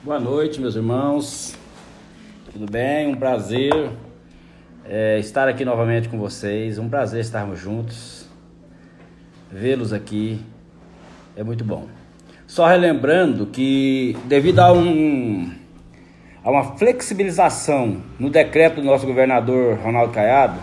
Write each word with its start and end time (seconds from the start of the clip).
Boa 0.00 0.20
noite, 0.20 0.60
meus 0.60 0.76
irmãos. 0.76 1.56
Tudo 2.52 2.70
bem? 2.70 3.08
Um 3.08 3.16
prazer 3.16 3.90
é, 4.84 5.18
estar 5.18 5.48
aqui 5.48 5.64
novamente 5.64 6.08
com 6.08 6.16
vocês. 6.16 6.78
Um 6.78 6.88
prazer 6.88 7.20
estarmos 7.20 7.58
juntos. 7.58 8.28
Vê-los 9.50 9.92
aqui 9.92 10.40
é 11.36 11.42
muito 11.42 11.64
bom. 11.64 11.88
Só 12.46 12.68
relembrando 12.68 13.46
que, 13.46 14.16
devido 14.26 14.60
a, 14.60 14.72
um, 14.72 15.52
a 16.44 16.50
uma 16.52 16.76
flexibilização 16.76 18.00
no 18.20 18.30
decreto 18.30 18.76
do 18.76 18.84
nosso 18.84 19.04
governador 19.04 19.78
Ronaldo 19.78 20.12
Caiado, 20.12 20.60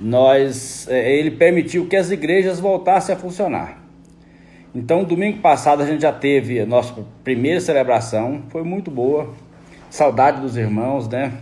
nós, 0.00 0.86
é, 0.88 1.12
ele 1.12 1.32
permitiu 1.32 1.88
que 1.88 1.96
as 1.96 2.12
igrejas 2.12 2.60
voltassem 2.60 3.12
a 3.12 3.18
funcionar. 3.18 3.77
Então, 4.74 5.02
domingo 5.02 5.38
passado 5.38 5.82
a 5.82 5.86
gente 5.86 6.02
já 6.02 6.12
teve 6.12 6.60
a 6.60 6.66
nossa 6.66 6.94
primeira 7.24 7.60
celebração, 7.60 8.42
foi 8.50 8.62
muito 8.62 8.90
boa. 8.90 9.34
Saudade 9.90 10.40
dos 10.40 10.56
irmãos, 10.56 11.08
né? 11.08 11.32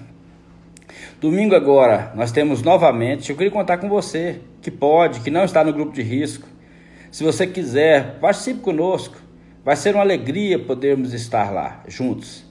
Domingo 1.20 1.54
agora 1.54 2.12
nós 2.14 2.30
temos 2.30 2.62
novamente. 2.62 3.30
Eu 3.30 3.36
queria 3.36 3.50
contar 3.50 3.78
com 3.78 3.88
você 3.88 4.40
que 4.62 4.70
pode, 4.70 5.20
que 5.20 5.30
não 5.30 5.44
está 5.44 5.64
no 5.64 5.72
grupo 5.72 5.92
de 5.92 6.02
risco. 6.02 6.46
Se 7.10 7.24
você 7.24 7.46
quiser, 7.46 8.18
participe 8.20 8.60
conosco. 8.60 9.16
Vai 9.64 9.74
ser 9.74 9.94
uma 9.94 10.02
alegria 10.02 10.58
podermos 10.58 11.12
estar 11.12 11.52
lá 11.52 11.82
juntos. 11.88 12.44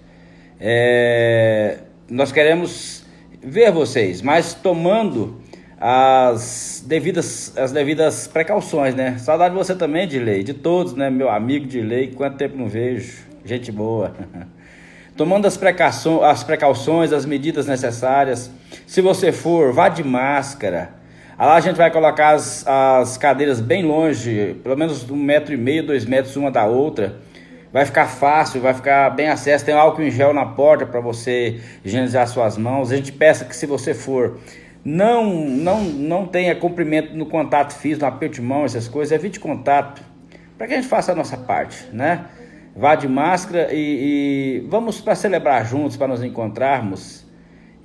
É... 0.59 1.79
Nós 2.09 2.31
queremos 2.31 3.05
ver 3.41 3.71
vocês, 3.71 4.21
mas 4.21 4.53
tomando 4.53 5.39
as 5.79 6.83
devidas, 6.85 7.55
as 7.57 7.71
devidas 7.71 8.27
precauções, 8.27 8.95
né? 8.95 9.17
Saudade 9.17 9.53
de 9.53 9.57
você 9.57 9.75
também, 9.75 10.07
Dilei, 10.07 10.43
de 10.43 10.53
todos, 10.53 10.93
né? 10.93 11.09
Meu 11.09 11.29
amigo 11.29 11.65
Dilei, 11.65 12.11
quanto 12.11 12.37
tempo 12.37 12.57
não 12.57 12.67
vejo, 12.67 13.25
gente 13.43 13.71
boa. 13.71 14.13
Tomando 15.17 15.45
as 15.45 15.55
precauções, 15.55 16.23
as 16.23 16.43
precauções, 16.43 17.13
as 17.13 17.25
medidas 17.25 17.67
necessárias. 17.67 18.51
Se 18.85 19.01
você 19.01 19.31
for, 19.31 19.71
vá 19.71 19.87
de 19.87 20.03
máscara. 20.03 20.93
Lá 21.37 21.55
a 21.55 21.59
gente 21.59 21.75
vai 21.75 21.91
colocar 21.91 22.31
as, 22.31 22.65
as 22.67 23.17
cadeiras 23.17 23.59
bem 23.59 23.83
longe, 23.83 24.55
pelo 24.63 24.77
menos 24.77 25.09
um 25.09 25.15
metro 25.15 25.53
e 25.53 25.57
meio, 25.57 25.85
dois 25.85 26.05
metros 26.05 26.35
uma 26.35 26.51
da 26.51 26.65
outra. 26.65 27.15
Vai 27.71 27.85
ficar 27.85 28.07
fácil, 28.07 28.61
vai 28.61 28.73
ficar 28.73 29.09
bem 29.09 29.27
acesso. 29.27 29.65
Tem 29.65 29.75
álcool 29.75 30.01
em 30.01 30.11
gel 30.11 30.33
na 30.33 30.45
porta 30.45 30.85
para 30.85 31.01
você 31.01 31.59
higienizar 31.83 32.25
suas 32.27 32.57
mãos. 32.57 32.91
A 32.91 32.95
gente 32.95 33.11
peça 33.11 33.43
que 33.43 33.55
se 33.55 33.65
você 33.65 33.93
for 33.93 34.37
não, 34.85 35.33
não, 35.33 35.83
não 35.83 36.27
tenha 36.27 36.55
comprimento 36.55 37.17
no 37.17 37.25
contato 37.25 37.73
físico, 37.73 38.05
no 38.05 38.11
aperto 38.11 38.35
de 38.35 38.41
mão, 38.43 38.65
essas 38.65 38.87
coisas, 38.87 39.11
evite 39.11 39.39
contato, 39.39 40.03
para 40.55 40.67
que 40.67 40.73
a 40.73 40.75
gente 40.75 40.87
faça 40.87 41.11
a 41.11 41.15
nossa 41.15 41.35
parte, 41.35 41.87
né? 41.91 42.25
Vá 42.75 42.93
de 42.93 43.07
máscara 43.07 43.73
e, 43.73 44.59
e 44.59 44.67
vamos 44.69 45.01
para 45.01 45.15
celebrar 45.15 45.65
juntos, 45.65 45.97
para 45.97 46.07
nos 46.07 46.23
encontrarmos 46.23 47.25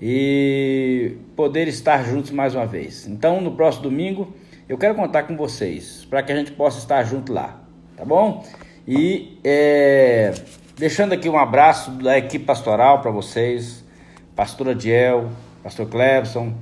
e 0.03 1.17
poder 1.35 1.69
estar 1.69 2.05
juntos 2.05 2.31
mais 2.33 2.55
uma 2.55 2.67
vez. 2.67 3.07
Então, 3.07 3.41
no 3.41 3.53
próximo 3.53 3.85
domingo, 3.85 4.35
eu 4.69 4.77
quero 4.77 4.95
contar 4.95 5.23
com 5.23 5.37
vocês, 5.37 6.07
para 6.11 6.23
que 6.23 6.33
a 6.33 6.37
gente 6.37 6.53
possa 6.53 6.79
estar 6.79 7.03
junto 7.05 7.33
lá, 7.33 7.63
tá 7.97 8.05
bom? 8.05 8.45
E 8.87 9.39
é, 9.43 10.35
deixando 10.77 11.15
aqui 11.15 11.29
um 11.31 11.39
abraço 11.39 11.93
da 11.93 12.19
equipe 12.19 12.45
pastoral 12.45 13.01
para 13.01 13.11
vocês, 13.11 13.85
pastora 14.37 14.75
Diel, 14.75 15.31
pastor 15.63 15.87
Clebson, 15.89 16.55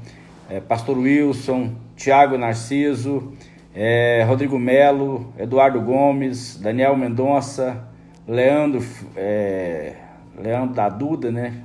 é, 0.48 0.60
Pastor 0.60 0.96
Wilson, 0.96 1.74
Tiago 1.94 2.38
Narciso, 2.38 3.32
é, 3.74 4.24
Rodrigo 4.26 4.58
Melo, 4.58 5.32
Eduardo 5.38 5.80
Gomes, 5.80 6.58
Daniel 6.58 6.96
Mendonça, 6.96 7.86
Leandro, 8.26 8.84
é, 9.14 9.94
Leandro 10.38 10.74
da 10.74 10.88
Duda, 10.88 11.30
né? 11.30 11.64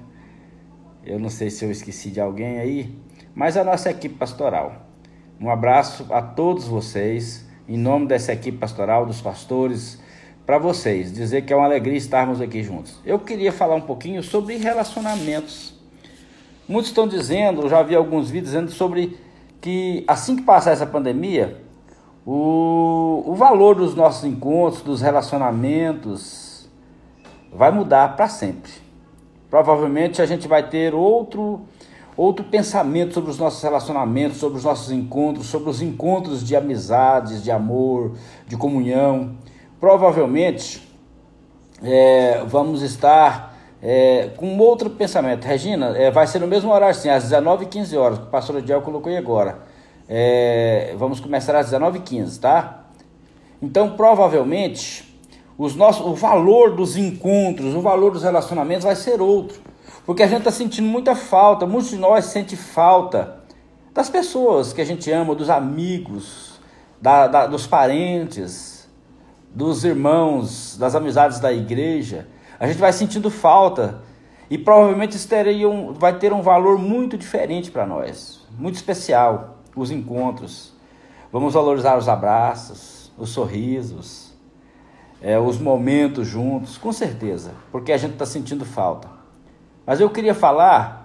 Eu 1.06 1.20
não 1.20 1.30
sei 1.30 1.50
se 1.50 1.64
eu 1.64 1.72
esqueci 1.72 2.10
de 2.10 2.20
alguém 2.20 2.60
aí, 2.60 2.98
mas 3.34 3.58
a 3.58 3.64
nossa 3.64 3.90
equipe 3.90 4.16
pastoral. 4.16 4.86
Um 5.40 5.50
abraço 5.50 6.08
a 6.14 6.22
todos 6.22 6.66
vocês, 6.66 7.48
em 7.68 7.78
nome 7.78 8.08
dessa 8.08 8.34
equipe 8.34 8.58
pastoral, 8.58 9.06
dos 9.06 9.22
pastores, 9.22 10.02
para 10.46 10.58
vocês, 10.58 11.12
dizer 11.12 11.44
que 11.44 11.54
é 11.54 11.56
uma 11.56 11.66
alegria 11.66 11.98
estarmos 11.98 12.42
aqui 12.42 12.62
juntos. 12.64 13.00
Eu 13.06 13.18
queria 13.20 13.52
falar 13.52 13.76
um 13.76 13.82
pouquinho 13.82 14.22
sobre 14.22 14.58
relacionamentos 14.58 15.73
Muitos 16.68 16.92
estão 16.92 17.08
dizendo, 17.08 17.64
eu 17.64 17.70
já 17.70 17.84
vi 17.84 17.96
alguns 17.96 18.30
vídeos 18.30 18.52
dizendo 18.52 18.72
sobre 18.72 19.20
que 19.60 20.04
assim 20.08 20.36
que 20.36 20.44
passar 20.44 20.72
essa 20.72 20.86
pandemia, 20.86 21.62
o, 22.26 23.24
o 23.26 23.36
valor 23.36 23.76
dos 23.76 23.96
nossos 23.96 24.24
encontros, 24.24 24.82
dos 24.82 25.02
relacionamentos, 25.02 26.70
vai 27.52 27.70
mudar 27.70 28.16
para 28.16 28.30
sempre. 28.30 28.72
Provavelmente 29.50 30.22
a 30.22 30.26
gente 30.26 30.48
vai 30.48 30.68
ter 30.68 30.94
outro 30.94 31.62
outro 32.16 32.46
pensamento 32.46 33.14
sobre 33.14 33.32
os 33.32 33.40
nossos 33.40 33.62
relacionamentos, 33.62 34.38
sobre 34.38 34.58
os 34.58 34.64
nossos 34.64 34.92
encontros, 34.92 35.48
sobre 35.48 35.70
os 35.70 35.82
encontros 35.82 36.46
de 36.46 36.56
amizades, 36.56 37.44
de 37.44 37.52
amor, 37.52 38.14
de 38.48 38.56
comunhão. 38.56 39.36
Provavelmente 39.80 40.88
é, 41.82 42.44
vamos 42.48 42.82
estar 42.82 43.53
é, 43.86 44.30
com 44.38 44.58
outro 44.60 44.90
pensamento. 44.90 45.44
Regina, 45.44 45.98
é, 45.98 46.10
vai 46.10 46.26
ser 46.26 46.40
no 46.40 46.48
mesmo 46.48 46.72
horário, 46.72 46.96
sim, 46.96 47.10
às 47.10 47.26
19h15 47.26 48.00
horas. 48.00 48.18
O 48.18 48.28
pastor 48.28 48.58
Adiel 48.58 48.82
colocou 48.82 49.12
aí 49.12 49.18
agora. 49.18 49.60
É, 50.08 50.96
vamos 50.98 51.20
começar 51.20 51.54
às 51.58 51.70
19h15, 51.70 52.40
tá? 52.40 52.86
Então, 53.62 53.92
provavelmente, 53.98 55.20
os 55.58 55.76
nossos, 55.76 56.06
o 56.06 56.16
valor 56.16 56.76
dos 56.76 56.96
encontros, 56.96 57.76
o 57.76 57.82
valor 57.82 58.12
dos 58.12 58.24
relacionamentos 58.24 58.86
vai 58.86 58.96
ser 58.96 59.22
outro. 59.22 59.60
Porque 60.06 60.24
a 60.24 60.28
gente 60.28 60.40
está 60.40 60.52
sentindo 60.52 60.88
muita 60.88 61.14
falta, 61.14 61.66
muitos 61.66 61.90
de 61.90 61.98
nós 61.98 62.26
sentem 62.26 62.58
falta 62.58 63.44
das 63.94 64.10
pessoas 64.10 64.72
que 64.72 64.82
a 64.82 64.86
gente 64.86 65.12
ama, 65.12 65.36
dos 65.36 65.50
amigos, 65.50 66.60
da, 67.02 67.28
da, 67.28 67.48
dos 67.48 67.68
parentes, 67.68 68.90
dos 69.54 69.84
irmãos, 69.84 70.78
das 70.78 70.96
amizades 70.96 71.40
da 71.42 71.52
igreja. 71.52 72.28
A 72.60 72.68
gente 72.68 72.80
vai 72.80 72.94
sentindo 72.94 73.30
falta 73.30 74.02
e 74.50 74.58
provavelmente 74.58 75.16
isso 75.16 75.28
teria 75.28 75.70
um, 75.70 75.94
vai 75.94 76.18
ter 76.18 76.32
um 76.32 76.42
valor 76.42 76.78
muito 76.78 77.18
diferente 77.18 77.72
para 77.72 77.86
nós, 77.86 78.46
muito 78.58 78.76
especial, 78.76 79.58
os 79.76 79.92
encontros. 79.92 80.74
Vamos 81.32 81.54
valorizar 81.54 81.98
os 81.98 82.08
abraços, 82.08 83.12
os 83.18 83.30
sorrisos, 83.30 84.32
é, 85.22 85.40
os 85.40 85.58
momentos 85.58 86.28
juntos, 86.28 86.78
com 86.78 86.92
certeza, 86.92 87.52
porque 87.72 87.92
a 87.92 87.98
gente 87.98 88.14
está 88.14 88.26
sentindo 88.26 88.66
falta. 88.66 89.08
Mas 89.86 90.00
eu 90.00 90.10
queria 90.10 90.36
falar 90.36 91.04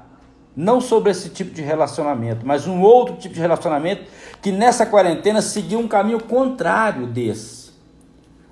não 0.54 0.80
sobre 0.80 1.12
esse 1.12 1.30
tipo 1.30 1.54
de 1.54 1.62
relacionamento, 1.62 2.44
mas 2.44 2.66
um 2.66 2.82
outro 2.82 3.16
tipo 3.16 3.32
de 3.32 3.40
relacionamento 3.40 4.10
que 4.42 4.50
nessa 4.50 4.84
quarentena 4.84 5.40
seguiu 5.40 5.78
um 5.78 5.86
caminho 5.86 6.20
contrário 6.20 7.06
desse. 7.06 7.70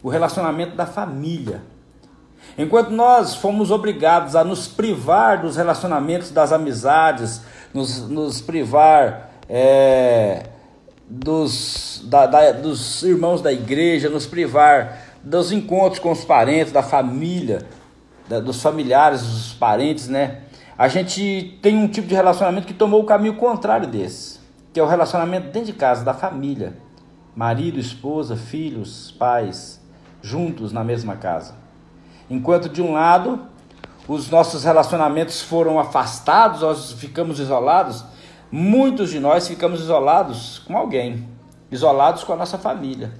O 0.02 0.08
relacionamento 0.08 0.76
da 0.76 0.86
família. 0.86 1.62
Enquanto 2.58 2.90
nós 2.90 3.34
fomos 3.34 3.70
obrigados 3.70 4.34
a 4.34 4.42
nos 4.42 4.66
privar 4.66 5.42
dos 5.42 5.56
relacionamentos, 5.56 6.30
das 6.30 6.52
amizades, 6.52 7.42
nos, 7.72 8.08
nos 8.08 8.40
privar 8.40 9.30
é, 9.48 10.44
dos, 11.08 12.02
da, 12.06 12.26
da, 12.26 12.52
dos 12.52 13.02
irmãos 13.02 13.42
da 13.42 13.52
igreja, 13.52 14.08
nos 14.08 14.26
privar 14.26 14.98
dos 15.22 15.52
encontros 15.52 15.98
com 15.98 16.12
os 16.12 16.24
parentes, 16.24 16.72
da 16.72 16.82
família, 16.82 17.66
da, 18.28 18.40
dos 18.40 18.62
familiares, 18.62 19.22
dos 19.22 19.52
parentes, 19.52 20.08
né? 20.08 20.38
A 20.78 20.88
gente 20.88 21.58
tem 21.62 21.76
um 21.76 21.88
tipo 21.88 22.06
de 22.06 22.14
relacionamento 22.14 22.66
que 22.66 22.74
tomou 22.74 23.02
o 23.02 23.06
caminho 23.06 23.34
contrário 23.36 23.86
desse, 23.86 24.40
que 24.72 24.80
é 24.80 24.82
o 24.82 24.86
relacionamento 24.86 25.46
dentro 25.46 25.66
de 25.66 25.72
casa, 25.72 26.04
da 26.04 26.12
família. 26.12 26.74
Marido, 27.34 27.78
esposa, 27.78 28.36
filhos, 28.36 29.10
pais, 29.18 29.80
juntos 30.22 30.72
na 30.72 30.84
mesma 30.84 31.16
casa. 31.16 31.54
Enquanto 32.28 32.68
de 32.68 32.82
um 32.82 32.92
lado 32.92 33.40
os 34.08 34.30
nossos 34.30 34.62
relacionamentos 34.62 35.42
foram 35.42 35.78
afastados, 35.78 36.60
nós 36.60 36.92
ficamos 36.92 37.40
isolados, 37.40 38.04
muitos 38.50 39.10
de 39.10 39.18
nós 39.18 39.48
ficamos 39.48 39.80
isolados 39.80 40.60
com 40.60 40.76
alguém, 40.76 41.28
isolados 41.70 42.22
com 42.22 42.32
a 42.32 42.36
nossa 42.36 42.56
família. 42.56 43.12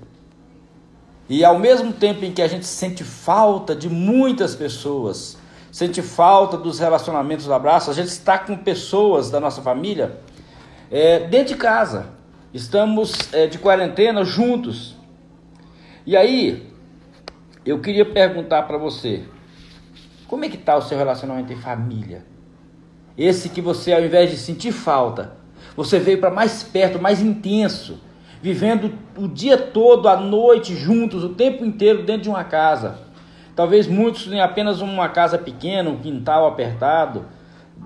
E 1.29 1.45
ao 1.45 1.59
mesmo 1.59 1.93
tempo 1.93 2.25
em 2.25 2.31
que 2.33 2.41
a 2.41 2.47
gente 2.47 2.67
sente 2.67 3.03
falta 3.03 3.75
de 3.75 3.89
muitas 3.89 4.55
pessoas, 4.55 5.37
sente 5.73 6.01
falta 6.01 6.57
dos 6.57 6.79
relacionamentos 6.79 7.47
do 7.47 7.53
abraço, 7.53 7.91
a 7.91 7.95
gente 7.95 8.09
está 8.09 8.39
com 8.39 8.57
pessoas 8.57 9.29
da 9.29 9.41
nossa 9.41 9.61
família 9.61 10.21
é, 10.91 11.21
dentro 11.21 11.55
de 11.55 11.57
casa. 11.57 12.07
Estamos 12.55 13.13
é, 13.33 13.49
de 13.49 13.59
quarentena 13.59 14.25
juntos. 14.25 14.95
E 16.07 16.17
aí, 16.17 16.66
eu 17.67 17.81
queria 17.81 18.05
perguntar 18.05 18.63
para 18.63 18.79
você, 18.79 19.25
como 20.29 20.45
é 20.45 20.49
que 20.49 20.57
está 20.57 20.77
o 20.77 20.83
seu 20.83 20.97
relacionamento 20.97 21.53
em 21.53 21.57
família? 21.57 22.25
Esse 23.19 23.49
que 23.49 23.61
você, 23.61 23.93
ao 23.93 24.01
invés 24.01 24.31
de 24.31 24.37
sentir 24.37 24.73
falta, 24.73 25.37
você 25.77 25.99
veio 25.99 26.19
para 26.19 26.31
mais 26.31 26.63
perto, 26.63 27.01
mais 27.01 27.21
intenso, 27.21 28.01
vivendo 28.41 28.93
o 29.17 29.27
dia 29.27 29.57
todo, 29.57 30.09
a 30.09 30.17
noite, 30.17 30.77
juntos, 30.77 31.25
o 31.25 31.31
tempo 31.31 31.65
inteiro 31.65 32.03
dentro 32.03 32.23
de 32.23 32.29
uma 32.29 32.45
casa. 32.45 32.99
Talvez 33.55 33.87
muitos 33.87 34.27
têm 34.27 34.41
apenas 34.41 34.81
uma 34.81 35.09
casa 35.09 35.39
pequena, 35.39 35.89
um 35.89 35.97
quintal 35.97 36.47
apertado. 36.47 37.25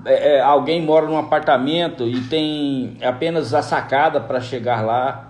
É, 0.05 0.37
é, 0.37 0.41
alguém 0.41 0.83
mora 0.83 1.07
num 1.07 1.17
apartamento 1.17 2.09
e 2.09 2.21
tem 2.23 2.97
apenas 3.03 3.55
a 3.55 3.63
sacada 3.63 4.21
para 4.21 4.41
chegar 4.41 4.85
lá. 4.85 5.30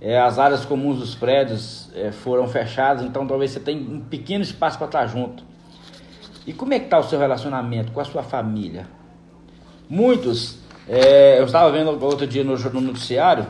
É, 0.00 0.18
as 0.18 0.38
áreas 0.38 0.64
comuns 0.64 0.98
dos 0.98 1.14
prédios 1.14 1.90
é, 1.94 2.10
foram 2.10 2.48
fechadas, 2.48 3.04
então 3.04 3.26
talvez 3.26 3.50
você 3.50 3.60
tenha 3.60 3.78
um 3.78 4.00
pequeno 4.00 4.42
espaço 4.42 4.78
para 4.78 4.86
estar 4.86 5.06
junto. 5.06 5.44
E 6.46 6.54
como 6.54 6.72
é 6.72 6.78
que 6.78 6.86
está 6.86 6.98
o 6.98 7.02
seu 7.02 7.18
relacionamento 7.18 7.92
com 7.92 8.00
a 8.00 8.04
sua 8.04 8.22
família? 8.22 8.86
Muitos, 9.88 10.58
é, 10.88 11.38
eu 11.38 11.44
estava 11.44 11.70
vendo 11.70 11.90
outro 12.02 12.26
dia 12.26 12.42
no, 12.42 12.56
no 12.56 12.80
noticiário 12.80 13.46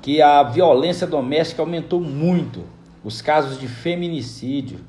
que 0.00 0.22
a 0.22 0.42
violência 0.44 1.06
doméstica 1.06 1.60
aumentou 1.60 2.00
muito, 2.00 2.64
os 3.02 3.20
casos 3.20 3.58
de 3.58 3.66
feminicídio, 3.66 4.80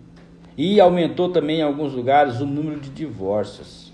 e 0.56 0.80
aumentou 0.80 1.30
também 1.30 1.60
em 1.60 1.64
alguns 1.64 1.94
lugares 1.94 2.40
o 2.40 2.46
número 2.46 2.80
de 2.80 2.90
divórcios. 2.90 3.92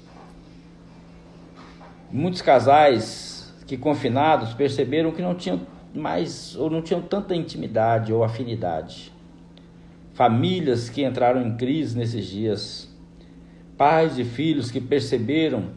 Muitos 2.11 2.41
casais 2.41 3.53
que 3.65 3.77
confinados 3.77 4.53
perceberam 4.53 5.11
que 5.11 5.21
não 5.21 5.33
tinham 5.33 5.61
mais 5.97 6.55
ou 6.55 6.69
não 6.69 6.81
tinham 6.81 7.01
tanta 7.01 7.35
intimidade 7.35 8.13
ou 8.13 8.23
afinidade. 8.23 9.11
Famílias 10.13 10.89
que 10.89 11.03
entraram 11.03 11.41
em 11.41 11.57
crise 11.57 11.97
nesses 11.97 12.25
dias. 12.25 12.95
Pais 13.77 14.17
e 14.17 14.23
filhos 14.23 14.71
que 14.71 14.81
perceberam 14.81 15.71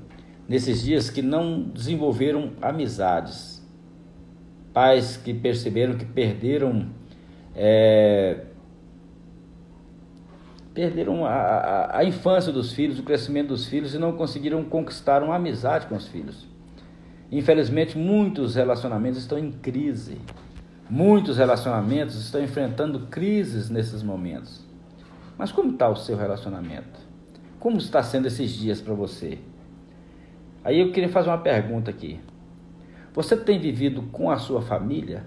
nesses 0.49 0.83
dias 0.83 1.11
que 1.11 1.23
não 1.23 1.61
desenvolveram 1.63 2.53
amizades. 2.63 3.61
Pais 4.73 5.17
que 5.17 5.35
perceberam 5.35 5.97
que 5.97 6.05
perderam 6.05 6.89
é, 7.55 8.45
perderam 10.73 11.25
a, 11.27 11.31
a, 11.31 11.99
a, 11.99 12.05
infância 12.05 12.53
dos 12.53 12.73
filhos, 12.73 12.99
o 12.99 13.03
crescimento 13.03 13.49
dos 13.49 13.67
filhos 13.67 13.95
e 13.95 13.99
não 13.99 14.13
conseguiram 14.13 14.65
conquistar 14.65 15.23
uma 15.23 15.37
amizade 15.37 15.87
com 15.87 15.97
os 15.97 16.07
filhos. 16.09 16.47
Infelizmente, 17.31 17.97
muitos 17.97 18.57
relacionamentos 18.57 19.21
estão 19.21 19.39
em 19.39 19.53
crise. 19.53 20.19
Muitos 20.89 21.37
relacionamentos 21.37 22.17
estão 22.17 22.43
enfrentando 22.43 23.07
crises 23.07 23.71
nesses 23.71 24.03
momentos. 24.03 24.65
Mas 25.39 25.53
como 25.53 25.73
está 25.73 25.89
o 25.89 25.97
seu 25.97 26.17
relacionamento? 26.17 26.99
Como 27.61 27.79
está 27.79 28.03
sendo 28.03 28.27
esses 28.27 28.51
dias 28.51 28.81
para 28.81 28.95
você? 28.95 29.39
Aí 30.65 30.81
eu 30.81 30.91
queria 30.93 31.09
fazer 31.09 31.29
uma 31.31 31.39
pergunta 31.39 31.91
aqui. 31.91 32.21
Você 33.15 33.37
tem 33.37 33.59
vivido 33.59 34.03
com 34.11 34.31
a 34.31 34.37
sua 34.37 34.61
família 34.61 35.25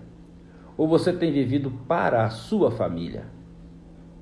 ou 0.75 0.87
você 0.87 1.13
tem 1.13 1.31
vivido 1.31 1.71
para 1.87 2.25
a 2.25 2.29
sua 2.29 2.69
família? 2.69 3.25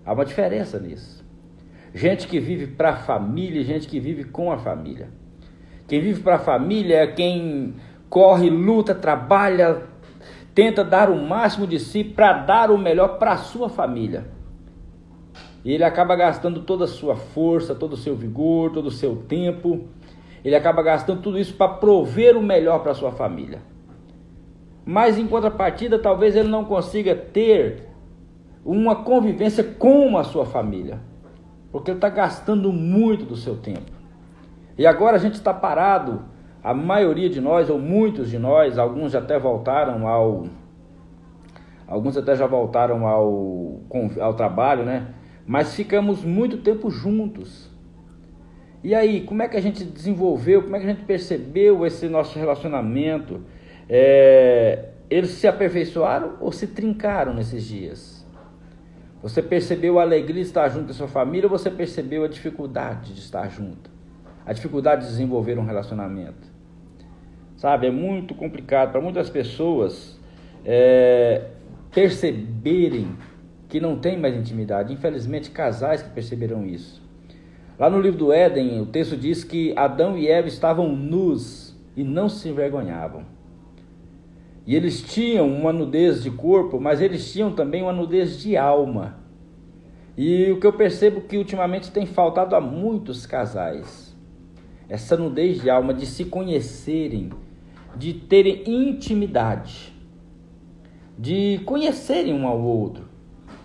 Há 0.05 0.13
uma 0.13 0.25
diferença 0.25 0.79
nisso. 0.79 1.25
Gente 1.93 2.27
que 2.27 2.39
vive 2.39 2.67
para 2.67 2.91
a 2.91 2.95
família 2.95 3.61
e 3.61 3.63
gente 3.63 3.87
que 3.87 3.99
vive 3.99 4.25
com 4.25 4.51
a 4.51 4.57
família. 4.57 5.09
Quem 5.91 5.99
vive 5.99 6.21
para 6.21 6.35
a 6.35 6.39
família 6.39 6.99
é 6.99 7.07
quem 7.07 7.73
corre, 8.09 8.49
luta, 8.49 8.95
trabalha, 8.95 9.81
tenta 10.55 10.85
dar 10.85 11.09
o 11.09 11.21
máximo 11.21 11.67
de 11.67 11.81
si 11.81 12.01
para 12.01 12.31
dar 12.31 12.71
o 12.71 12.77
melhor 12.77 13.17
para 13.17 13.33
a 13.33 13.37
sua 13.37 13.67
família. 13.67 14.25
E 15.65 15.73
ele 15.73 15.83
acaba 15.83 16.15
gastando 16.15 16.61
toda 16.61 16.85
a 16.85 16.87
sua 16.87 17.17
força, 17.17 17.75
todo 17.75 17.91
o 17.91 17.97
seu 17.97 18.15
vigor, 18.15 18.71
todo 18.71 18.85
o 18.85 18.89
seu 18.89 19.17
tempo. 19.17 19.81
Ele 20.45 20.55
acaba 20.55 20.81
gastando 20.81 21.23
tudo 21.23 21.37
isso 21.37 21.55
para 21.55 21.73
prover 21.73 22.37
o 22.37 22.41
melhor 22.41 22.79
para 22.79 22.93
a 22.93 22.95
sua 22.95 23.11
família. 23.11 23.61
Mas 24.85 25.17
em 25.17 25.27
contrapartida, 25.27 25.99
talvez 25.99 26.37
ele 26.37 26.47
não 26.47 26.63
consiga 26.63 27.13
ter 27.13 27.89
uma 28.63 28.95
convivência 28.95 29.61
com 29.61 30.17
a 30.17 30.23
sua 30.23 30.45
família, 30.45 31.01
porque 31.69 31.91
ele 31.91 31.97
está 31.97 32.07
gastando 32.07 32.71
muito 32.71 33.25
do 33.25 33.35
seu 33.35 33.57
tempo. 33.57 34.00
E 34.81 34.87
agora 34.87 35.15
a 35.15 35.19
gente 35.19 35.35
está 35.35 35.53
parado, 35.53 36.23
a 36.63 36.73
maioria 36.73 37.29
de 37.29 37.39
nós, 37.39 37.69
ou 37.69 37.77
muitos 37.77 38.31
de 38.31 38.39
nós, 38.39 38.79
alguns 38.79 39.13
até 39.13 39.37
voltaram 39.37 40.07
ao. 40.07 40.47
Alguns 41.85 42.17
até 42.17 42.35
já 42.35 42.47
voltaram 42.47 43.05
ao, 43.05 43.79
ao 44.19 44.33
trabalho, 44.33 44.83
né? 44.83 45.09
Mas 45.45 45.75
ficamos 45.75 46.23
muito 46.23 46.57
tempo 46.57 46.89
juntos. 46.89 47.69
E 48.83 48.95
aí, 48.95 49.21
como 49.21 49.43
é 49.43 49.47
que 49.47 49.55
a 49.55 49.61
gente 49.61 49.83
desenvolveu, 49.83 50.63
como 50.63 50.75
é 50.75 50.79
que 50.79 50.85
a 50.87 50.89
gente 50.89 51.05
percebeu 51.05 51.85
esse 51.85 52.09
nosso 52.09 52.39
relacionamento? 52.39 53.41
É, 53.87 54.93
eles 55.11 55.29
se 55.29 55.47
aperfeiçoaram 55.47 56.37
ou 56.39 56.51
se 56.51 56.65
trincaram 56.65 57.35
nesses 57.35 57.65
dias? 57.65 58.27
Você 59.21 59.43
percebeu 59.43 59.99
a 59.99 60.01
alegria 60.01 60.41
de 60.41 60.47
estar 60.47 60.67
junto 60.69 60.85
com 60.85 60.91
a 60.91 60.95
sua 60.95 61.07
família 61.07 61.47
ou 61.47 61.55
você 61.55 61.69
percebeu 61.69 62.23
a 62.23 62.27
dificuldade 62.27 63.13
de 63.13 63.19
estar 63.19 63.47
junto? 63.47 63.90
A 64.51 64.53
dificuldade 64.53 65.03
de 65.03 65.07
desenvolver 65.07 65.57
um 65.57 65.63
relacionamento. 65.63 66.51
Sabe, 67.55 67.87
é 67.87 67.91
muito 67.91 68.35
complicado 68.35 68.91
para 68.91 68.99
muitas 68.99 69.29
pessoas 69.29 70.19
é, 70.65 71.45
perceberem 71.89 73.15
que 73.69 73.79
não 73.79 73.97
tem 73.97 74.19
mais 74.19 74.35
intimidade. 74.35 74.91
Infelizmente, 74.91 75.51
casais 75.51 76.01
que 76.01 76.09
perceberam 76.09 76.65
isso. 76.65 77.01
Lá 77.79 77.89
no 77.89 78.01
livro 78.01 78.19
do 78.19 78.33
Éden, 78.33 78.81
o 78.81 78.85
texto 78.85 79.15
diz 79.15 79.45
que 79.45 79.73
Adão 79.77 80.17
e 80.17 80.27
Eva 80.27 80.49
estavam 80.49 80.93
nus 80.93 81.73
e 81.95 82.03
não 82.03 82.27
se 82.27 82.49
envergonhavam. 82.49 83.23
E 84.67 84.75
eles 84.75 85.01
tinham 85.01 85.47
uma 85.47 85.71
nudez 85.71 86.21
de 86.21 86.29
corpo, 86.29 86.77
mas 86.77 86.99
eles 86.99 87.31
tinham 87.31 87.53
também 87.53 87.83
uma 87.83 87.93
nudez 87.93 88.37
de 88.37 88.57
alma. 88.57 89.15
E 90.17 90.51
o 90.51 90.59
que 90.59 90.67
eu 90.67 90.73
percebo 90.73 91.21
que 91.21 91.37
ultimamente 91.37 91.89
tem 91.89 92.05
faltado 92.05 92.53
a 92.53 92.59
muitos 92.59 93.25
casais 93.25 94.10
essa 94.91 95.15
nudez 95.15 95.61
de 95.61 95.69
alma, 95.69 95.93
de 95.93 96.05
se 96.05 96.25
conhecerem, 96.25 97.29
de 97.95 98.13
terem 98.13 98.61
intimidade, 98.67 99.93
de 101.17 101.61
conhecerem 101.65 102.33
um 102.33 102.45
ao 102.45 102.61
outro, 102.61 103.05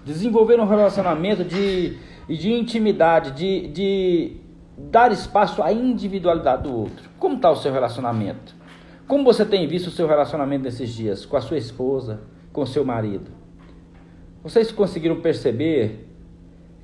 desenvolver 0.04 0.60
um 0.60 0.66
relacionamento 0.66 1.42
de, 1.42 1.98
de 2.28 2.52
intimidade, 2.52 3.32
de, 3.32 3.66
de 3.66 4.36
dar 4.78 5.10
espaço 5.10 5.64
à 5.64 5.72
individualidade 5.72 6.62
do 6.62 6.72
outro. 6.72 7.10
Como 7.18 7.34
está 7.34 7.50
o 7.50 7.56
seu 7.56 7.72
relacionamento? 7.72 8.54
Como 9.08 9.24
você 9.24 9.44
tem 9.44 9.66
visto 9.66 9.88
o 9.88 9.90
seu 9.90 10.06
relacionamento 10.06 10.62
nesses 10.62 10.94
dias 10.94 11.26
com 11.26 11.36
a 11.36 11.40
sua 11.40 11.58
esposa, 11.58 12.20
com 12.52 12.60
o 12.60 12.66
seu 12.68 12.84
marido? 12.84 13.32
Vocês 14.44 14.70
conseguiram 14.70 15.20
perceber 15.20 16.06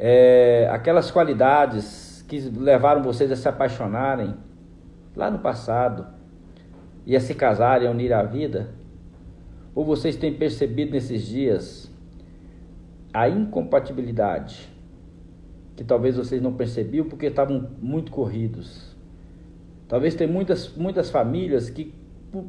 é, 0.00 0.68
aquelas 0.72 1.12
qualidades 1.12 2.01
que 2.32 2.40
levaram 2.48 3.02
vocês 3.02 3.30
a 3.30 3.36
se 3.36 3.46
apaixonarem 3.46 4.34
lá 5.14 5.30
no 5.30 5.40
passado 5.40 6.06
e 7.04 7.14
a 7.14 7.20
se 7.20 7.34
casarem, 7.34 7.86
a 7.86 7.90
unir 7.90 8.10
a 8.10 8.22
vida? 8.22 8.70
Ou 9.74 9.84
vocês 9.84 10.16
têm 10.16 10.32
percebido 10.32 10.92
nesses 10.92 11.26
dias 11.26 11.92
a 13.12 13.28
incompatibilidade 13.28 14.66
que 15.76 15.84
talvez 15.84 16.16
vocês 16.16 16.40
não 16.40 16.54
percebiam 16.54 17.06
porque 17.06 17.26
estavam 17.26 17.68
muito 17.82 18.10
corridos? 18.10 18.96
Talvez 19.86 20.14
tem 20.14 20.26
muitas, 20.26 20.74
muitas 20.74 21.10
famílias 21.10 21.68
que, 21.68 21.92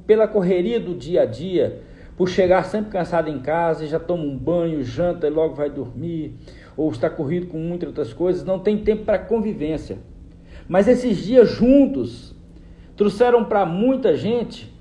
pela 0.08 0.30
correria 0.30 0.80
do 0.80 0.96
dia 0.96 1.24
a 1.24 1.26
dia, 1.26 1.82
por 2.16 2.30
chegar 2.30 2.64
sempre 2.64 2.90
cansado 2.90 3.30
em 3.30 3.40
casa 3.42 3.86
já 3.86 4.00
toma 4.00 4.24
um 4.24 4.38
banho, 4.38 4.82
janta 4.82 5.28
e 5.28 5.30
logo 5.30 5.56
vai 5.56 5.70
dormir, 5.70 6.38
ou 6.76 6.90
está 6.92 7.10
corrido 7.10 7.48
com 7.48 7.58
muitas 7.58 7.88
outras 7.88 8.14
coisas, 8.14 8.44
não 8.44 8.60
tem 8.60 8.78
tempo 8.84 9.06
para 9.06 9.20
convivência. 9.20 9.98
Mas 10.68 10.88
esses 10.88 11.18
dias 11.18 11.50
juntos 11.50 12.36
trouxeram 12.96 13.46
para 13.46 13.66
muita 13.66 14.16
gente 14.16 14.74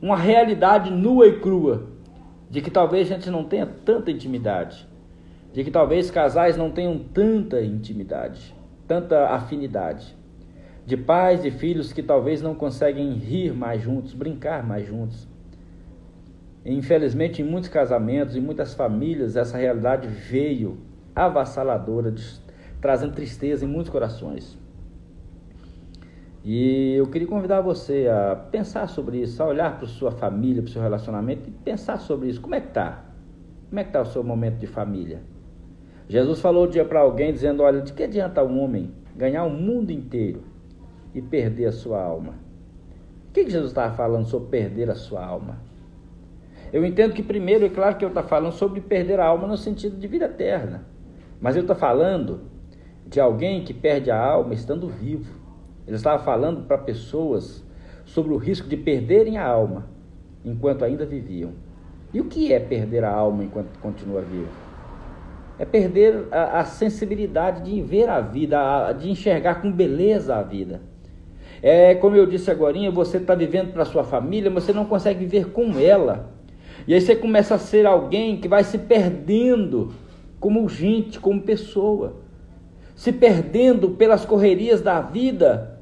uma 0.00 0.16
realidade 0.16 0.90
nua 0.90 1.26
e 1.26 1.40
crua 1.40 1.88
de 2.48 2.60
que 2.60 2.70
talvez 2.70 3.10
a 3.10 3.14
gente 3.14 3.30
não 3.30 3.44
tenha 3.44 3.66
tanta 3.66 4.10
intimidade, 4.10 4.88
de 5.52 5.62
que 5.62 5.70
talvez 5.70 6.10
casais 6.10 6.56
não 6.56 6.70
tenham 6.70 6.98
tanta 6.98 7.60
intimidade, 7.62 8.54
tanta 8.88 9.28
afinidade, 9.28 10.16
de 10.84 10.96
pais 10.96 11.44
e 11.44 11.50
filhos 11.50 11.92
que 11.92 12.02
talvez 12.02 12.42
não 12.42 12.54
conseguem 12.54 13.12
rir 13.12 13.52
mais 13.52 13.80
juntos, 13.82 14.14
brincar 14.14 14.66
mais 14.66 14.86
juntos. 14.86 15.28
Infelizmente, 16.64 17.40
em 17.40 17.44
muitos 17.44 17.70
casamentos, 17.70 18.34
em 18.34 18.40
muitas 18.40 18.74
famílias, 18.74 19.36
essa 19.36 19.56
realidade 19.56 20.08
veio 20.08 20.78
avassaladora, 21.24 22.14
trazendo 22.80 23.14
tristeza 23.14 23.64
em 23.64 23.68
muitos 23.68 23.90
corações. 23.90 24.58
E 26.42 26.94
eu 26.94 27.06
queria 27.06 27.28
convidar 27.28 27.60
você 27.60 28.08
a 28.08 28.34
pensar 28.34 28.88
sobre 28.88 29.18
isso, 29.18 29.42
a 29.42 29.46
olhar 29.46 29.76
para 29.76 29.86
sua 29.86 30.10
família, 30.10 30.62
para 30.62 30.70
o 30.70 30.72
seu 30.72 30.80
relacionamento 30.80 31.48
e 31.48 31.52
pensar 31.52 31.98
sobre 31.98 32.28
isso. 32.28 32.40
Como 32.40 32.54
é 32.54 32.60
que 32.60 32.68
está? 32.68 33.04
Como 33.68 33.78
é 33.78 33.84
que 33.84 33.90
está 33.90 34.00
o 34.00 34.06
seu 34.06 34.24
momento 34.24 34.58
de 34.58 34.66
família? 34.66 35.22
Jesus 36.08 36.40
falou 36.40 36.66
um 36.66 36.70
dia 36.70 36.84
para 36.84 37.00
alguém 37.00 37.32
dizendo: 37.32 37.62
Olha, 37.62 37.82
de 37.82 37.92
que 37.92 38.02
adianta 38.02 38.42
um 38.42 38.58
homem 38.58 38.90
ganhar 39.14 39.44
o 39.44 39.50
mundo 39.50 39.90
inteiro 39.90 40.42
e 41.14 41.20
perder 41.20 41.66
a 41.66 41.72
sua 41.72 42.02
alma? 42.02 42.34
O 43.28 43.32
que, 43.32 43.44
que 43.44 43.50
Jesus 43.50 43.70
estava 43.70 43.94
falando 43.94 44.26
sobre 44.26 44.48
perder 44.48 44.90
a 44.90 44.94
sua 44.94 45.24
alma? 45.24 45.58
Eu 46.72 46.84
entendo 46.84 47.12
que 47.12 47.22
primeiro, 47.22 47.64
é 47.66 47.68
claro 47.68 47.96
que 47.96 48.04
eu 48.04 48.08
estou 48.08 48.22
falando 48.24 48.52
sobre 48.52 48.80
perder 48.80 49.20
a 49.20 49.26
alma 49.26 49.46
no 49.46 49.56
sentido 49.56 49.96
de 49.96 50.08
vida 50.08 50.24
eterna. 50.24 50.86
Mas 51.40 51.56
eu 51.56 51.62
estou 51.62 51.76
falando 51.76 52.40
de 53.06 53.20
alguém 53.20 53.64
que 53.64 53.72
perde 53.72 54.10
a 54.10 54.18
alma 54.18 54.54
estando 54.54 54.88
vivo. 54.88 55.32
Ele 55.86 55.96
estava 55.96 56.22
falando 56.22 56.66
para 56.66 56.78
pessoas 56.78 57.64
sobre 58.04 58.32
o 58.32 58.36
risco 58.36 58.68
de 58.68 58.76
perderem 58.76 59.38
a 59.38 59.46
alma 59.46 59.86
enquanto 60.44 60.84
ainda 60.84 61.06
viviam. 61.06 61.52
E 62.12 62.20
o 62.20 62.24
que 62.24 62.52
é 62.52 62.60
perder 62.60 63.04
a 63.04 63.10
alma 63.10 63.44
enquanto 63.44 63.78
continua 63.78 64.20
vivo? 64.20 64.48
É 65.58 65.64
perder 65.64 66.26
a, 66.30 66.60
a 66.60 66.64
sensibilidade 66.64 67.62
de 67.62 67.80
ver 67.82 68.08
a 68.08 68.20
vida, 68.20 68.58
a, 68.58 68.92
de 68.92 69.10
enxergar 69.10 69.56
com 69.56 69.70
beleza 69.70 70.36
a 70.36 70.42
vida. 70.42 70.82
É 71.62 71.94
como 71.94 72.16
eu 72.16 72.26
disse 72.26 72.50
agora, 72.50 72.78
você 72.90 73.18
está 73.18 73.34
vivendo 73.34 73.72
para 73.72 73.84
sua 73.84 74.02
família, 74.02 74.50
mas 74.50 74.64
você 74.64 74.72
não 74.72 74.86
consegue 74.86 75.20
viver 75.20 75.50
com 75.50 75.78
ela. 75.78 76.30
E 76.86 76.94
aí 76.94 77.00
você 77.00 77.14
começa 77.14 77.54
a 77.54 77.58
ser 77.58 77.86
alguém 77.86 78.38
que 78.38 78.48
vai 78.48 78.64
se 78.64 78.78
perdendo 78.78 79.92
como 80.40 80.68
gente, 80.68 81.20
como 81.20 81.42
pessoa, 81.42 82.16
se 82.96 83.12
perdendo 83.12 83.90
pelas 83.90 84.24
correrias 84.24 84.80
da 84.80 85.00
vida 85.00 85.78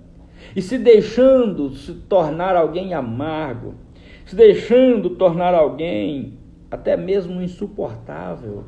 e 0.54 0.60
se 0.60 0.76
deixando 0.76 1.70
se 1.70 1.94
tornar 1.94 2.56
alguém 2.56 2.92
amargo, 2.92 3.74
se 4.26 4.34
deixando 4.36 5.10
tornar 5.10 5.54
alguém 5.54 6.38
até 6.70 6.96
mesmo 6.96 7.40
insuportável 7.40 8.64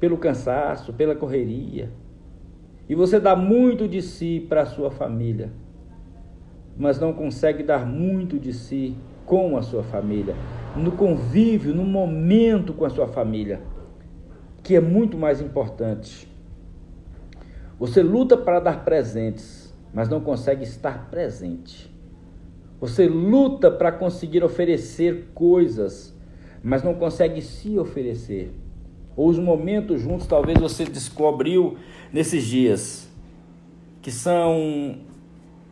pelo 0.00 0.16
cansaço, 0.16 0.92
pela 0.92 1.14
correria. 1.14 1.90
E 2.88 2.94
você 2.94 3.20
dá 3.20 3.36
muito 3.36 3.86
de 3.86 4.00
si 4.00 4.44
para 4.48 4.62
a 4.62 4.66
sua 4.66 4.90
família, 4.90 5.52
mas 6.76 6.98
não 6.98 7.12
consegue 7.12 7.62
dar 7.62 7.86
muito 7.86 8.38
de 8.38 8.52
si 8.52 8.96
com 9.26 9.56
a 9.58 9.62
sua 9.62 9.82
família, 9.82 10.34
no 10.74 10.92
convívio, 10.92 11.74
no 11.74 11.84
momento 11.84 12.72
com 12.72 12.86
a 12.86 12.90
sua 12.90 13.06
família, 13.06 13.60
que 14.68 14.76
é 14.76 14.80
muito 14.82 15.16
mais 15.16 15.40
importante. 15.40 16.28
Você 17.80 18.02
luta 18.02 18.36
para 18.36 18.60
dar 18.60 18.84
presentes, 18.84 19.74
mas 19.94 20.10
não 20.10 20.20
consegue 20.20 20.62
estar 20.62 21.08
presente. 21.08 21.90
Você 22.78 23.08
luta 23.08 23.70
para 23.70 23.90
conseguir 23.90 24.44
oferecer 24.44 25.30
coisas, 25.34 26.14
mas 26.62 26.82
não 26.82 26.92
consegue 26.92 27.40
se 27.40 27.78
oferecer. 27.78 28.52
Ou 29.16 29.30
os 29.30 29.38
momentos 29.38 30.02
juntos, 30.02 30.26
talvez 30.26 30.58
você 30.60 30.84
descobriu 30.84 31.78
nesses 32.12 32.44
dias, 32.44 33.08
que 34.02 34.10
são 34.10 34.98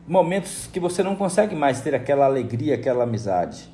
momentos 0.08 0.70
que 0.72 0.80
você 0.80 1.02
não 1.02 1.14
consegue 1.14 1.54
mais 1.54 1.82
ter 1.82 1.94
aquela 1.94 2.24
alegria, 2.24 2.76
aquela 2.76 3.04
amizade. 3.04 3.68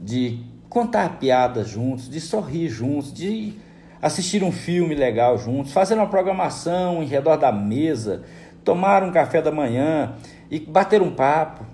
De 0.00 0.38
contar 0.70 1.18
piadas 1.18 1.68
juntos, 1.68 2.08
de 2.08 2.20
sorrir 2.20 2.68
juntos, 2.68 3.12
de 3.12 3.54
assistir 4.00 4.42
um 4.44 4.52
filme 4.52 4.94
legal 4.94 5.36
juntos, 5.36 5.72
fazer 5.72 5.94
uma 5.94 6.06
programação 6.06 7.02
em 7.02 7.06
redor 7.06 7.36
da 7.36 7.50
mesa, 7.50 8.22
tomar 8.64 9.02
um 9.02 9.10
café 9.10 9.42
da 9.42 9.50
manhã 9.50 10.14
e 10.48 10.60
bater 10.60 11.02
um 11.02 11.10
papo, 11.10 11.66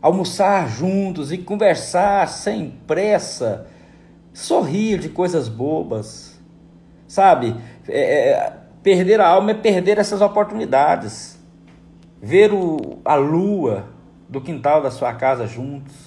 almoçar 0.00 0.68
juntos 0.68 1.32
e 1.32 1.38
conversar 1.38 2.28
sem 2.28 2.70
pressa, 2.86 3.66
sorrir 4.32 5.00
de 5.00 5.08
coisas 5.08 5.48
bobas, 5.48 6.40
sabe? 7.08 7.56
É, 7.88 8.30
é, 8.30 8.52
perder 8.80 9.20
a 9.20 9.26
alma 9.26 9.50
é 9.50 9.54
perder 9.54 9.98
essas 9.98 10.20
oportunidades. 10.22 11.36
Ver 12.22 12.52
o, 12.52 13.00
a 13.04 13.16
lua 13.16 13.88
do 14.28 14.40
quintal 14.40 14.80
da 14.80 14.90
sua 14.90 15.12
casa 15.14 15.46
juntos, 15.46 16.05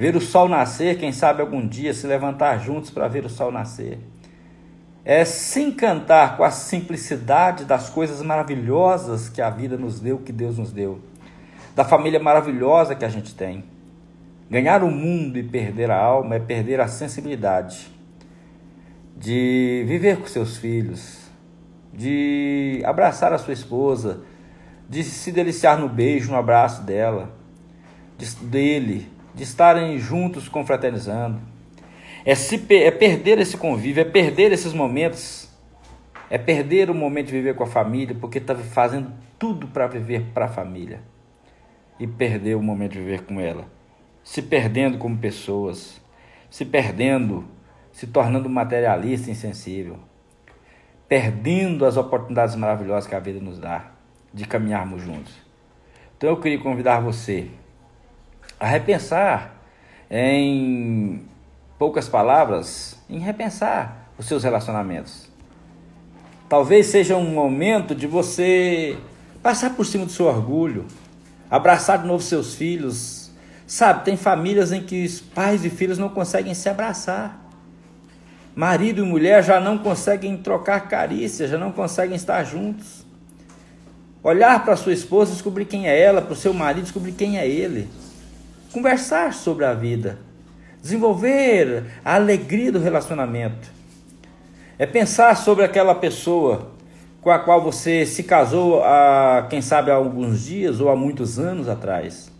ver 0.00 0.16
o 0.16 0.20
sol 0.20 0.48
nascer, 0.48 0.96
quem 0.96 1.12
sabe 1.12 1.42
algum 1.42 1.68
dia 1.68 1.92
se 1.92 2.06
levantar 2.06 2.56
juntos 2.58 2.88
para 2.88 3.06
ver 3.06 3.26
o 3.26 3.28
sol 3.28 3.52
nascer 3.52 3.98
é 5.04 5.26
se 5.26 5.60
encantar 5.60 6.38
com 6.38 6.42
a 6.42 6.50
simplicidade 6.50 7.66
das 7.66 7.90
coisas 7.90 8.22
maravilhosas 8.22 9.28
que 9.28 9.42
a 9.42 9.50
vida 9.50 9.76
nos 9.76 10.00
deu, 10.00 10.16
que 10.16 10.32
Deus 10.32 10.56
nos 10.56 10.72
deu, 10.72 11.00
da 11.76 11.84
família 11.84 12.18
maravilhosa 12.18 12.94
que 12.94 13.04
a 13.04 13.10
gente 13.10 13.34
tem. 13.34 13.62
Ganhar 14.50 14.82
o 14.82 14.90
mundo 14.90 15.38
e 15.38 15.42
perder 15.42 15.90
a 15.90 16.02
alma 16.02 16.36
é 16.36 16.40
perder 16.40 16.80
a 16.80 16.88
sensibilidade 16.88 17.90
de 19.14 19.84
viver 19.86 20.16
com 20.16 20.26
seus 20.26 20.56
filhos, 20.56 21.18
de 21.92 22.80
abraçar 22.86 23.34
a 23.34 23.38
sua 23.38 23.52
esposa, 23.52 24.22
de 24.88 25.04
se 25.04 25.30
deliciar 25.30 25.78
no 25.78 25.90
beijo, 25.90 26.30
no 26.30 26.38
abraço 26.38 26.84
dela, 26.84 27.30
de, 28.16 28.34
dele, 28.46 29.19
de 29.34 29.42
estarem 29.42 29.98
juntos 29.98 30.48
confraternizando. 30.48 31.40
É, 32.24 32.34
se, 32.34 32.62
é 32.74 32.90
perder 32.90 33.38
esse 33.38 33.56
convívio, 33.56 34.02
é 34.02 34.04
perder 34.04 34.52
esses 34.52 34.72
momentos, 34.72 35.48
é 36.28 36.36
perder 36.36 36.90
o 36.90 36.94
momento 36.94 37.26
de 37.26 37.32
viver 37.32 37.54
com 37.54 37.64
a 37.64 37.66
família, 37.66 38.16
porque 38.20 38.38
está 38.38 38.54
fazendo 38.54 39.12
tudo 39.38 39.66
para 39.68 39.86
viver 39.86 40.26
para 40.34 40.46
a 40.46 40.48
família. 40.48 41.00
E 41.98 42.06
perder 42.06 42.54
o 42.54 42.62
momento 42.62 42.92
de 42.92 42.98
viver 42.98 43.24
com 43.24 43.40
ela, 43.40 43.66
se 44.24 44.40
perdendo 44.40 44.96
como 44.96 45.18
pessoas, 45.18 46.00
se 46.48 46.64
perdendo, 46.64 47.44
se 47.92 48.06
tornando 48.06 48.48
materialista, 48.48 49.30
insensível, 49.30 49.98
perdendo 51.06 51.84
as 51.84 51.96
oportunidades 51.96 52.56
maravilhosas 52.56 53.06
que 53.06 53.14
a 53.14 53.20
vida 53.20 53.40
nos 53.40 53.58
dá 53.58 53.90
de 54.32 54.46
caminharmos 54.46 55.02
juntos. 55.02 55.34
Então 56.16 56.30
eu 56.30 56.38
queria 56.38 56.58
convidar 56.58 57.00
você 57.00 57.48
a 58.60 58.66
repensar 58.66 59.56
em 60.10 61.22
poucas 61.78 62.06
palavras, 62.06 62.98
em 63.08 63.18
repensar 63.18 64.10
os 64.18 64.26
seus 64.26 64.44
relacionamentos. 64.44 65.30
Talvez 66.46 66.86
seja 66.88 67.16
um 67.16 67.30
momento 67.30 67.94
de 67.94 68.06
você 68.06 68.98
passar 69.42 69.70
por 69.70 69.86
cima 69.86 70.04
do 70.04 70.12
seu 70.12 70.26
orgulho, 70.26 70.84
abraçar 71.50 72.02
de 72.02 72.06
novo 72.06 72.22
seus 72.22 72.54
filhos. 72.54 73.30
Sabe, 73.66 74.04
tem 74.04 74.16
famílias 74.16 74.72
em 74.72 74.82
que 74.82 75.04
os 75.04 75.20
pais 75.20 75.64
e 75.64 75.70
filhos 75.70 75.96
não 75.96 76.10
conseguem 76.10 76.52
se 76.52 76.68
abraçar. 76.68 77.40
Marido 78.54 79.02
e 79.02 79.06
mulher 79.06 79.42
já 79.42 79.60
não 79.60 79.78
conseguem 79.78 80.36
trocar 80.36 80.88
carícias, 80.88 81.48
já 81.48 81.56
não 81.56 81.72
conseguem 81.72 82.16
estar 82.16 82.42
juntos. 82.44 83.06
Olhar 84.22 84.62
para 84.64 84.76
sua 84.76 84.92
esposa, 84.92 85.32
descobrir 85.32 85.64
quem 85.64 85.88
é 85.88 85.98
ela, 85.98 86.20
para 86.20 86.32
o 86.32 86.36
seu 86.36 86.52
marido, 86.52 86.82
descobrir 86.82 87.12
quem 87.12 87.38
é 87.38 87.48
ele. 87.48 87.88
Conversar 88.72 89.32
sobre 89.32 89.64
a 89.64 89.74
vida 89.74 90.30
desenvolver 90.82 91.84
a 92.04 92.14
alegria 92.14 92.72
do 92.72 92.78
relacionamento. 92.78 93.70
É 94.78 94.86
pensar 94.86 95.36
sobre 95.36 95.64
aquela 95.64 95.94
pessoa 95.94 96.70
com 97.20 97.30
a 97.30 97.38
qual 97.38 97.62
você 97.62 98.06
se 98.06 98.22
casou 98.22 98.82
há, 98.82 99.46
quem 99.50 99.60
sabe, 99.60 99.90
há 99.90 99.94
alguns 99.94 100.44
dias 100.44 100.80
ou 100.80 100.88
há 100.88 100.96
muitos 100.96 101.38
anos 101.38 101.68
atrás. 101.68 102.32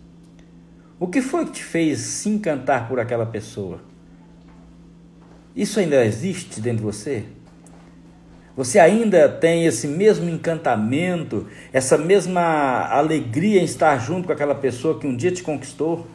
O 0.99 1.07
que 1.07 1.21
foi 1.21 1.45
que 1.45 1.51
te 1.51 1.63
fez 1.63 1.99
se 1.99 2.29
encantar 2.29 2.87
por 2.87 2.99
aquela 2.99 3.25
pessoa? 3.25 3.79
Isso 5.55 5.79
ainda 5.79 6.03
existe 6.03 6.59
dentro 6.59 6.79
de 6.79 6.83
você? 6.83 7.25
Você 8.55 8.79
ainda 8.79 9.29
tem 9.29 9.65
esse 9.65 9.87
mesmo 9.87 10.29
encantamento, 10.29 11.47
essa 11.71 11.97
mesma 11.97 12.87
alegria 12.89 13.61
em 13.61 13.65
estar 13.65 13.97
junto 13.99 14.27
com 14.27 14.33
aquela 14.33 14.55
pessoa 14.55 14.99
que 14.99 15.07
um 15.07 15.15
dia 15.15 15.31
te 15.31 15.43
conquistou? 15.43 16.07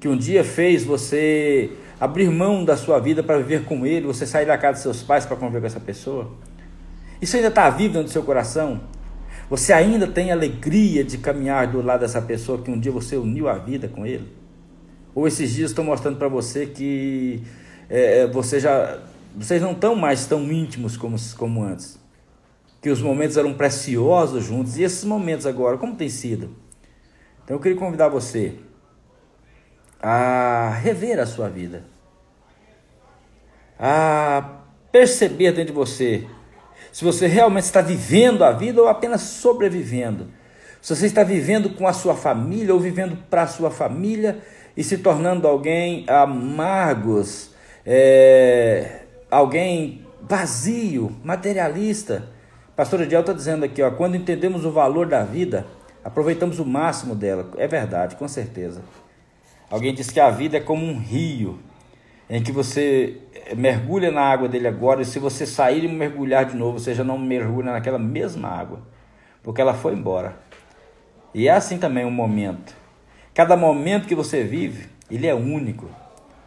Que 0.00 0.08
um 0.08 0.16
dia 0.16 0.44
fez 0.44 0.84
você 0.84 1.70
abrir 2.00 2.30
mão 2.30 2.64
da 2.64 2.76
sua 2.76 2.98
vida 2.98 3.22
para 3.22 3.38
viver 3.38 3.64
com 3.64 3.84
ele, 3.84 4.06
você 4.06 4.26
sair 4.26 4.46
da 4.46 4.56
casa 4.56 4.74
dos 4.74 4.82
seus 4.82 5.02
pais 5.02 5.26
para 5.26 5.36
conviver 5.36 5.60
com 5.60 5.66
essa 5.66 5.80
pessoa? 5.80 6.30
Isso 7.20 7.34
ainda 7.36 7.48
está 7.48 7.68
vivo 7.68 7.94
dentro 7.94 8.08
do 8.08 8.12
seu 8.12 8.22
coração? 8.22 8.80
Você 9.50 9.72
ainda 9.72 10.06
tem 10.06 10.30
alegria 10.30 11.02
de 11.02 11.18
caminhar 11.18 11.66
do 11.66 11.82
lado 11.82 12.00
dessa 12.00 12.22
pessoa 12.22 12.62
que 12.62 12.70
um 12.70 12.78
dia 12.78 12.92
você 12.92 13.16
uniu 13.16 13.48
a 13.48 13.54
vida 13.54 13.88
com 13.88 14.06
ele? 14.06 14.28
Ou 15.14 15.26
esses 15.26 15.52
dias 15.52 15.70
estão 15.70 15.84
mostrando 15.84 16.16
para 16.16 16.28
você 16.28 16.66
que 16.66 17.42
é, 17.90 18.20
é, 18.20 18.26
você 18.26 18.60
já, 18.60 19.00
vocês 19.34 19.60
não 19.60 19.72
estão 19.72 19.96
mais 19.96 20.26
tão 20.26 20.42
íntimos 20.52 20.96
como, 20.96 21.16
como 21.36 21.64
antes? 21.64 21.98
Que 22.80 22.90
os 22.90 23.00
momentos 23.00 23.36
eram 23.36 23.54
preciosos 23.54 24.44
juntos 24.44 24.76
e 24.76 24.84
esses 24.84 25.02
momentos 25.02 25.46
agora, 25.46 25.76
como 25.76 25.96
tem 25.96 26.08
sido? 26.08 26.50
Então 27.42 27.56
eu 27.56 27.60
queria 27.60 27.76
convidar 27.76 28.08
você 28.08 28.54
a 30.00 30.70
rever 30.82 31.18
a 31.18 31.26
sua 31.26 31.48
vida, 31.48 31.84
a 33.78 34.62
perceber 34.90 35.52
dentro 35.52 35.72
de 35.72 35.72
você 35.72 36.26
se 36.92 37.04
você 37.04 37.26
realmente 37.26 37.64
está 37.64 37.80
vivendo 37.80 38.42
a 38.42 38.50
vida 38.50 38.80
ou 38.80 38.88
apenas 38.88 39.20
sobrevivendo. 39.20 40.26
Se 40.80 40.96
você 40.96 41.06
está 41.06 41.22
vivendo 41.22 41.70
com 41.70 41.86
a 41.86 41.92
sua 41.92 42.14
família 42.14 42.74
ou 42.74 42.80
vivendo 42.80 43.16
para 43.28 43.42
a 43.42 43.46
sua 43.46 43.70
família 43.70 44.38
e 44.76 44.82
se 44.82 44.98
tornando 44.98 45.46
alguém 45.46 46.04
amargos, 46.08 47.50
é, 47.84 49.02
alguém 49.30 50.06
vazio, 50.22 51.14
materialista. 51.22 52.28
Pastor 52.74 53.02
Ediel 53.02 53.20
está 53.20 53.32
dizendo 53.32 53.64
aqui, 53.64 53.82
ó, 53.82 53.90
quando 53.90 54.16
entendemos 54.16 54.64
o 54.64 54.70
valor 54.70 55.06
da 55.06 55.22
vida, 55.22 55.66
aproveitamos 56.02 56.58
o 56.58 56.64
máximo 56.64 57.14
dela. 57.14 57.50
É 57.56 57.66
verdade, 57.66 58.16
com 58.16 58.26
certeza. 58.26 58.82
Alguém 59.70 59.92
diz 59.92 60.10
que 60.10 60.18
a 60.18 60.30
vida 60.30 60.56
é 60.56 60.60
como 60.60 60.84
um 60.84 60.98
rio, 60.98 61.58
em 62.28 62.42
que 62.42 62.52
você 62.52 63.18
mergulha 63.56 64.10
na 64.10 64.22
água 64.22 64.48
dele 64.48 64.66
agora, 64.68 65.02
e 65.02 65.04
se 65.04 65.18
você 65.18 65.46
sair 65.46 65.84
e 65.84 65.88
mergulhar 65.88 66.44
de 66.44 66.56
novo, 66.56 66.78
você 66.78 66.94
já 66.94 67.04
não 67.04 67.18
mergulha 67.18 67.72
naquela 67.72 67.98
mesma 67.98 68.48
água, 68.48 68.80
porque 69.42 69.60
ela 69.60 69.74
foi 69.74 69.94
embora. 69.94 70.36
E 71.34 71.48
é 71.48 71.52
assim 71.52 71.78
também 71.78 72.04
um 72.04 72.10
momento. 72.10 72.74
Cada 73.34 73.56
momento 73.56 74.08
que 74.08 74.14
você 74.14 74.42
vive, 74.42 74.88
ele 75.10 75.26
é 75.26 75.34
único. 75.34 75.88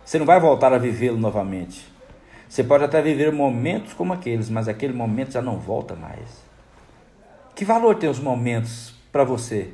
Você 0.04 0.20
não 0.20 0.26
vai 0.26 0.40
voltar 0.40 0.74
a 0.74 0.78
vivê-lo 0.78 1.18
novamente. 1.18 1.88
Você 2.50 2.64
pode 2.64 2.84
até 2.84 3.02
viver 3.02 3.32
momentos 3.32 3.94
como 3.94 4.12
aqueles, 4.12 4.50
mas 4.50 4.68
aquele 4.68 4.94
momento 4.94 5.32
já 5.32 5.42
não 5.42 5.58
volta 5.58 5.96
mais. 5.96 6.44
Que 7.56 7.64
valor 7.64 7.96
tem 7.96 8.10
os 8.10 8.20
momentos 8.20 8.94
para 9.12 9.24
você, 9.24 9.70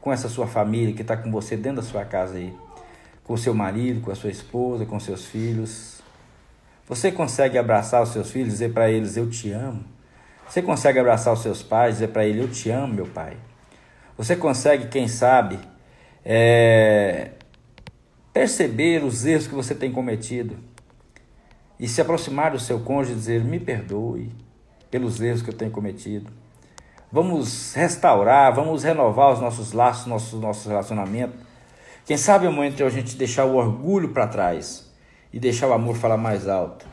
com 0.00 0.12
essa 0.12 0.28
sua 0.28 0.46
família 0.46 0.94
que 0.94 1.02
está 1.02 1.16
com 1.16 1.30
você 1.30 1.56
dentro 1.56 1.76
da 1.76 1.82
sua 1.82 2.04
casa 2.04 2.36
aí? 2.36 2.54
Com 3.30 3.36
seu 3.36 3.54
marido, 3.54 4.00
com 4.00 4.10
a 4.10 4.14
sua 4.16 4.28
esposa, 4.28 4.84
com 4.84 4.98
seus 4.98 5.24
filhos? 5.24 6.00
Você 6.88 7.12
consegue 7.12 7.56
abraçar 7.56 8.02
os 8.02 8.08
seus 8.08 8.28
filhos 8.28 8.48
e 8.48 8.50
dizer 8.50 8.72
para 8.72 8.90
eles: 8.90 9.16
Eu 9.16 9.30
te 9.30 9.52
amo? 9.52 9.84
Você 10.48 10.60
consegue 10.60 10.98
abraçar 10.98 11.32
os 11.32 11.40
seus 11.40 11.62
pais 11.62 11.90
e 11.90 11.98
dizer 12.00 12.08
para 12.08 12.26
eles: 12.26 12.42
Eu 12.42 12.50
te 12.50 12.70
amo, 12.70 12.92
meu 12.92 13.06
pai? 13.06 13.36
Você 14.18 14.34
consegue, 14.34 14.88
quem 14.88 15.06
sabe, 15.06 15.60
é, 16.24 17.30
perceber 18.32 19.04
os 19.04 19.24
erros 19.24 19.46
que 19.46 19.54
você 19.54 19.76
tem 19.76 19.92
cometido 19.92 20.56
e 21.78 21.86
se 21.86 22.00
aproximar 22.00 22.50
do 22.50 22.58
seu 22.58 22.80
cônjuge 22.80 23.12
e 23.12 23.14
dizer: 23.14 23.44
Me 23.44 23.60
perdoe 23.60 24.32
pelos 24.90 25.20
erros 25.20 25.40
que 25.40 25.50
eu 25.50 25.54
tenho 25.56 25.70
cometido. 25.70 26.32
Vamos 27.12 27.74
restaurar, 27.74 28.52
vamos 28.52 28.82
renovar 28.82 29.32
os 29.32 29.40
nossos 29.40 29.72
laços, 29.72 30.06
nossos, 30.06 30.40
nossos 30.40 30.66
relacionamentos. 30.66 31.49
Quem 32.04 32.16
sabe 32.16 32.46
é 32.46 32.48
o 32.48 32.52
momento 32.52 32.76
de 32.76 32.82
a 32.82 32.90
gente 32.90 33.16
deixar 33.16 33.44
o 33.44 33.56
orgulho 33.56 34.08
para 34.08 34.26
trás 34.26 34.90
e 35.32 35.38
deixar 35.38 35.68
o 35.68 35.72
amor 35.72 35.96
falar 35.96 36.16
mais 36.16 36.48
alto. 36.48 36.86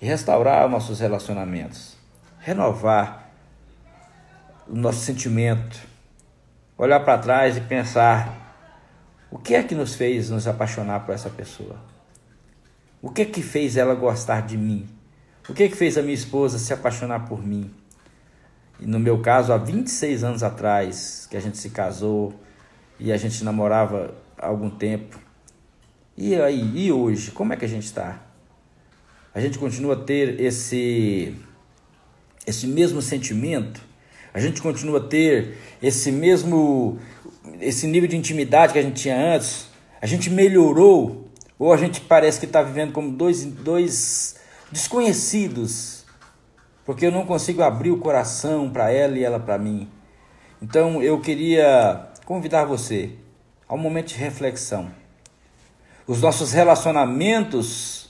E 0.00 0.06
restaurar 0.06 0.64
os 0.66 0.70
nossos 0.70 1.00
relacionamentos. 1.00 1.96
Renovar 2.38 3.30
o 4.68 4.74
nosso 4.74 5.00
sentimento. 5.00 5.78
Olhar 6.78 7.00
para 7.00 7.18
trás 7.18 7.56
e 7.56 7.60
pensar 7.60 8.40
o 9.30 9.38
que 9.38 9.54
é 9.54 9.62
que 9.62 9.74
nos 9.74 9.94
fez 9.94 10.30
nos 10.30 10.48
apaixonar 10.48 11.06
por 11.06 11.14
essa 11.14 11.30
pessoa? 11.30 11.76
O 13.02 13.10
que 13.10 13.22
é 13.22 13.24
que 13.24 13.42
fez 13.42 13.76
ela 13.76 13.94
gostar 13.94 14.42
de 14.42 14.56
mim? 14.56 14.88
O 15.48 15.54
que 15.54 15.64
é 15.64 15.68
que 15.68 15.76
fez 15.76 15.96
a 15.96 16.02
minha 16.02 16.14
esposa 16.14 16.58
se 16.58 16.72
apaixonar 16.72 17.28
por 17.28 17.44
mim? 17.44 17.72
E 18.78 18.86
no 18.86 18.98
meu 18.98 19.20
caso, 19.20 19.52
há 19.52 19.56
26 19.56 20.24
anos 20.24 20.42
atrás, 20.42 21.26
que 21.30 21.36
a 21.36 21.40
gente 21.40 21.58
se 21.58 21.70
casou 21.70 22.34
e 23.00 23.10
a 23.10 23.16
gente 23.16 23.42
namorava 23.42 24.14
há 24.36 24.46
algum 24.46 24.68
tempo. 24.68 25.18
E 26.16 26.36
aí, 26.36 26.86
e 26.86 26.92
hoje, 26.92 27.30
como 27.30 27.52
é 27.52 27.56
que 27.56 27.64
a 27.64 27.68
gente 27.68 27.86
está? 27.86 28.20
A 29.34 29.40
gente 29.40 29.58
continua 29.58 29.94
a 29.94 29.96
ter 29.96 30.38
esse 30.38 31.34
esse 32.46 32.66
mesmo 32.66 33.00
sentimento? 33.00 33.80
A 34.34 34.40
gente 34.40 34.60
continua 34.60 34.98
a 34.98 35.02
ter 35.02 35.56
esse 35.82 36.12
mesmo 36.12 36.98
esse 37.60 37.86
nível 37.86 38.08
de 38.08 38.16
intimidade 38.16 38.72
que 38.72 38.78
a 38.78 38.82
gente 38.82 39.00
tinha 39.00 39.34
antes, 39.34 39.68
a 40.00 40.06
gente 40.06 40.28
melhorou 40.28 41.28
ou 41.58 41.72
a 41.72 41.76
gente 41.76 42.00
parece 42.02 42.38
que 42.38 42.46
está 42.46 42.62
vivendo 42.62 42.92
como 42.92 43.12
dois, 43.12 43.44
dois 43.44 44.36
desconhecidos, 44.70 46.04
porque 46.84 47.06
eu 47.06 47.12
não 47.12 47.24
consigo 47.24 47.62
abrir 47.62 47.90
o 47.90 47.98
coração 47.98 48.70
para 48.70 48.90
ela 48.90 49.16
e 49.18 49.24
ela 49.24 49.38
para 49.40 49.58
mim. 49.58 49.88
Então 50.60 51.02
eu 51.02 51.20
queria 51.20 52.09
convidar 52.30 52.64
você 52.64 53.10
a 53.68 53.74
um 53.74 53.78
momento 53.78 54.10
de 54.10 54.14
reflexão. 54.14 54.92
Os 56.06 56.20
nossos 56.20 56.52
relacionamentos 56.52 58.08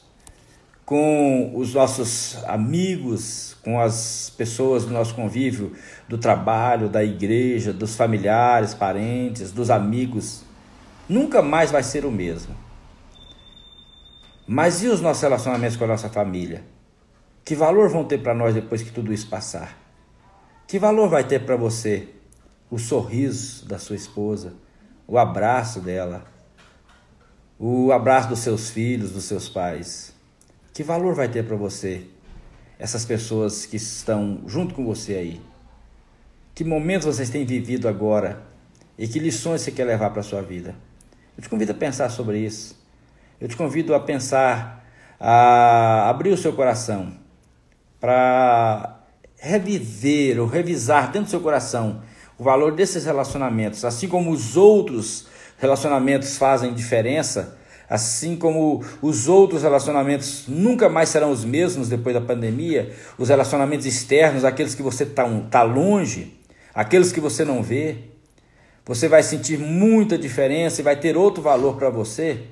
com 0.85 1.53
os 1.55 1.73
nossos 1.73 2.37
amigos, 2.45 3.57
com 3.65 3.81
as 3.81 4.31
pessoas 4.37 4.85
do 4.85 4.93
nosso 4.93 5.15
convívio, 5.15 5.75
do 6.07 6.19
trabalho, 6.19 6.87
da 6.87 7.03
igreja, 7.03 7.73
dos 7.73 7.97
familiares, 7.97 8.75
parentes, 8.75 9.53
dos 9.53 9.71
amigos, 9.71 10.45
nunca 11.09 11.41
mais 11.41 11.71
vai 11.71 11.83
ser 11.83 12.05
o 12.05 12.11
mesmo. 12.11 12.55
Mas 14.47 14.83
e 14.83 14.89
os 14.89 15.01
nossos 15.01 15.23
relacionamentos 15.23 15.79
com 15.79 15.85
a 15.85 15.89
nossa 15.89 16.11
família? 16.11 16.63
Que 17.43 17.55
valor 17.55 17.89
vão 17.89 18.05
ter 18.05 18.19
para 18.19 18.35
nós 18.35 18.53
depois 18.53 18.83
que 18.83 18.91
tudo 18.91 19.15
isso 19.15 19.31
passar? 19.31 19.79
Que 20.69 20.79
valor 20.79 21.09
vai 21.09 21.25
ter 21.25 21.41
para 21.41 21.57
você 21.57 22.20
o 22.71 22.79
sorriso 22.79 23.67
da 23.67 23.79
sua 23.79 23.97
esposa, 23.97 24.55
o 25.07 25.19
abraço 25.19 25.81
dela, 25.81 26.25
o 27.59 27.93
abraço 27.93 28.29
dos 28.29 28.39
seus 28.39 28.71
filhos, 28.71 29.11
dos 29.11 29.25
seus 29.25 29.49
pais? 29.49 30.15
Que 30.73 30.83
valor 30.83 31.15
vai 31.15 31.29
ter 31.29 31.45
para 31.45 31.57
você 31.57 32.07
essas 32.79 33.05
pessoas 33.05 33.67
que 33.67 33.77
estão 33.77 34.43
junto 34.47 34.75
com 34.75 34.85
você 34.85 35.15
aí? 35.15 35.41
Que 36.55 36.65
momentos 36.65 37.07
vocês 37.07 37.29
têm 37.29 37.45
vivido 37.45 37.89
agora 37.89 38.43
e 38.97 39.09
que 39.09 39.19
lições 39.19 39.63
você 39.63 39.73
quer 39.73 39.85
levar 39.85 40.11
para 40.11 40.21
a 40.21 40.25
sua 40.25 40.41
vida? 40.41 40.75
Eu 41.37 41.43
te 41.43 41.49
convido 41.49 41.73
a 41.73 41.75
pensar 41.75 42.09
sobre 42.09 42.39
isso. 42.39 42.79
Eu 43.41 43.49
te 43.49 43.57
convido 43.57 43.95
a 43.95 44.01
pensar, 44.01 44.87
a 45.19 46.09
abrir 46.09 46.31
o 46.31 46.37
seu 46.37 46.53
coração 46.53 47.15
para 47.99 49.01
reviver 49.37 50.39
ou 50.39 50.47
revisar 50.47 51.07
dentro 51.07 51.25
do 51.25 51.31
seu 51.31 51.41
coração 51.41 52.03
o 52.41 52.43
valor 52.43 52.73
desses 52.73 53.05
relacionamentos, 53.05 53.85
assim 53.85 54.09
como 54.09 54.33
os 54.33 54.57
outros 54.57 55.27
relacionamentos 55.59 56.39
fazem 56.39 56.75
diferença 56.75 57.61
Assim 57.91 58.37
como 58.37 58.85
os 59.03 59.27
outros 59.27 59.65
relacionamentos 59.65 60.45
nunca 60.47 60.89
mais 60.89 61.09
serão 61.09 61.33
os 61.33 61.45
mesmos 61.45 61.89
depois 61.89 62.15
da 62.15 62.21
pandemia, 62.21 62.95
os 63.19 63.31
relacionamentos 63.31 63.85
externos, 63.85 64.45
aqueles 64.45 64.77
que 64.77 64.83
você 64.83 65.03
está 65.03 65.29
tá 65.51 65.65
longe, 65.65 66.41
aqueles 66.73 67.11
que 67.11 67.19
você 67.19 67.45
não 67.45 67.65
vê, 67.65 67.97
você 68.87 69.09
vai 69.09 69.25
sentir 69.25 69.59
muita 69.59 70.17
diferença 70.17 70.81
e 70.81 70.85
vai 70.85 70.95
ter 70.95 71.17
outro 71.17 71.43
valor 71.43 71.75
para 71.75 71.91
você. 71.91 72.45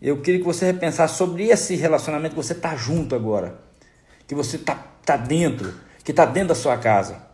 Eu 0.00 0.20
queria 0.20 0.40
que 0.40 0.46
você 0.46 0.66
repensasse 0.66 1.16
sobre 1.16 1.48
esse 1.48 1.74
relacionamento 1.74 2.34
que 2.34 2.42
você 2.42 2.52
está 2.52 2.76
junto 2.76 3.14
agora, 3.14 3.58
que 4.26 4.34
você 4.34 4.56
está 4.56 4.74
tá 5.06 5.16
dentro, 5.16 5.72
que 6.04 6.10
está 6.10 6.26
dentro 6.26 6.50
da 6.50 6.54
sua 6.54 6.76
casa. 6.76 7.27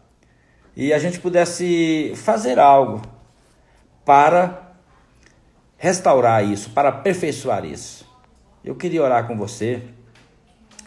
E 0.77 0.93
a 0.93 0.99
gente 0.99 1.21
pudesse 1.21 2.13
fazer 2.17 2.59
algo 2.59 3.01
para 4.05 4.73
restaurar 5.77 6.45
isso, 6.45 6.71
para 6.71 6.89
aperfeiçoar 6.89 7.65
isso. 7.65 8.07
Eu 8.65 8.75
queria 8.75 9.03
orar 9.03 9.27
com 9.27 9.37
você, 9.37 9.83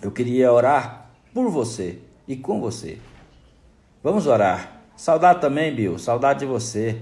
eu 0.01 0.11
queria 0.11 0.51
orar 0.51 1.09
por 1.33 1.49
você 1.49 1.99
e 2.27 2.35
com 2.35 2.59
você. 2.59 2.97
Vamos 4.03 4.27
orar. 4.27 4.81
Saudade 4.95 5.39
também, 5.39 5.73
Bill, 5.73 5.97
saudade 5.99 6.39
de 6.39 6.45
você. 6.45 6.97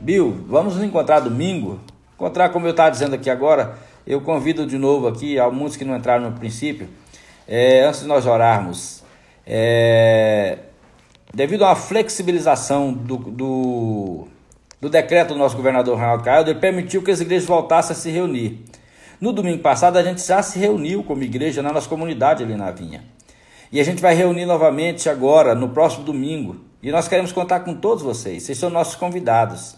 Bill, 0.00 0.44
vamos 0.48 0.74
nos 0.74 0.84
encontrar 0.84 1.20
domingo. 1.20 1.80
Encontrar, 2.14 2.50
como 2.50 2.66
eu 2.66 2.72
estava 2.72 2.90
dizendo 2.90 3.14
aqui 3.14 3.30
agora, 3.30 3.78
eu 4.06 4.20
convido 4.20 4.66
de 4.66 4.76
novo 4.76 5.06
aqui, 5.06 5.38
a 5.38 5.48
muitos 5.50 5.76
que 5.76 5.84
não 5.84 5.96
entraram 5.96 6.30
no 6.30 6.36
princípio, 6.36 6.88
é, 7.46 7.84
antes 7.84 8.00
de 8.00 8.06
nós 8.06 8.26
orarmos, 8.26 9.02
é, 9.46 10.58
devido 11.34 11.64
à 11.64 11.74
flexibilização 11.74 12.92
do, 12.92 13.16
do 13.16 14.28
do 14.80 14.88
decreto 14.88 15.34
do 15.34 15.38
nosso 15.38 15.56
governador 15.56 15.96
Ronaldo 15.96 16.24
Caiado, 16.24 16.50
ele 16.50 16.58
permitiu 16.58 17.02
que 17.02 17.10
as 17.10 17.20
igrejas 17.20 17.46
voltassem 17.46 17.92
a 17.92 17.94
se 17.94 18.10
reunir. 18.10 18.64
No 19.20 19.32
domingo 19.32 19.62
passado, 19.62 19.98
a 19.98 20.02
gente 20.02 20.26
já 20.26 20.42
se 20.42 20.58
reuniu 20.58 21.04
como 21.04 21.22
igreja 21.22 21.62
na 21.62 21.70
nossa 21.70 21.88
comunidade 21.88 22.42
ali 22.42 22.56
na 22.56 22.70
Vinha. 22.70 23.04
E 23.70 23.78
a 23.78 23.84
gente 23.84 24.00
vai 24.00 24.14
reunir 24.14 24.46
novamente 24.46 25.10
agora, 25.10 25.54
no 25.54 25.68
próximo 25.68 26.04
domingo. 26.04 26.56
E 26.82 26.90
nós 26.90 27.06
queremos 27.06 27.30
contar 27.30 27.60
com 27.60 27.74
todos 27.74 28.02
vocês. 28.02 28.42
Vocês 28.42 28.56
são 28.56 28.70
nossos 28.70 28.96
convidados, 28.96 29.76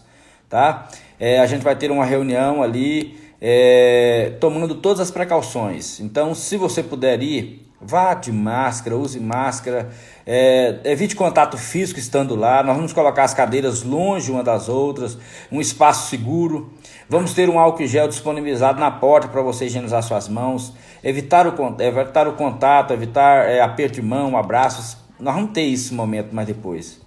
tá? 0.49 0.87
É, 1.19 1.39
a 1.39 1.45
gente 1.45 1.61
vai 1.61 1.75
ter 1.75 1.91
uma 1.91 2.05
reunião 2.05 2.63
ali, 2.63 3.19
é, 3.41 4.37
tomando 4.39 4.75
todas 4.75 5.01
as 5.01 5.11
precauções. 5.11 5.99
Então, 5.99 6.33
se 6.33 6.55
você 6.55 6.81
puder 6.81 7.21
ir, 7.21 7.62
vá 7.85 8.13
de 8.13 8.31
máscara, 8.31 8.95
use 8.95 9.19
máscara. 9.19 9.89
É, 10.25 10.79
evite 10.85 11.15
contato 11.15 11.57
físico 11.57 11.99
estando 11.99 12.35
lá. 12.35 12.63
Nós 12.63 12.75
vamos 12.75 12.93
colocar 12.93 13.23
as 13.23 13.33
cadeiras 13.33 13.83
longe 13.83 14.31
uma 14.31 14.43
das 14.43 14.69
outras, 14.69 15.17
um 15.51 15.59
espaço 15.59 16.09
seguro. 16.09 16.71
Vamos 17.09 17.33
ter 17.33 17.49
um 17.49 17.59
álcool 17.59 17.85
gel 17.85 18.07
disponibilizado 18.07 18.79
na 18.79 18.89
porta 18.89 19.27
para 19.27 19.41
você 19.41 19.65
higienizar 19.65 20.01
suas 20.03 20.27
mãos. 20.27 20.73
Evitar 21.03 21.47
o, 21.47 21.81
evitar 21.81 22.27
o 22.27 22.33
contato, 22.33 22.93
evitar 22.93 23.49
é, 23.49 23.61
aperto 23.61 23.95
de 23.95 24.01
mão, 24.01 24.37
abraços. 24.37 24.97
Nós 25.19 25.35
vamos 25.35 25.51
ter 25.51 25.63
esse 25.63 25.93
momento 25.93 26.33
mais 26.33 26.47
depois. 26.47 27.01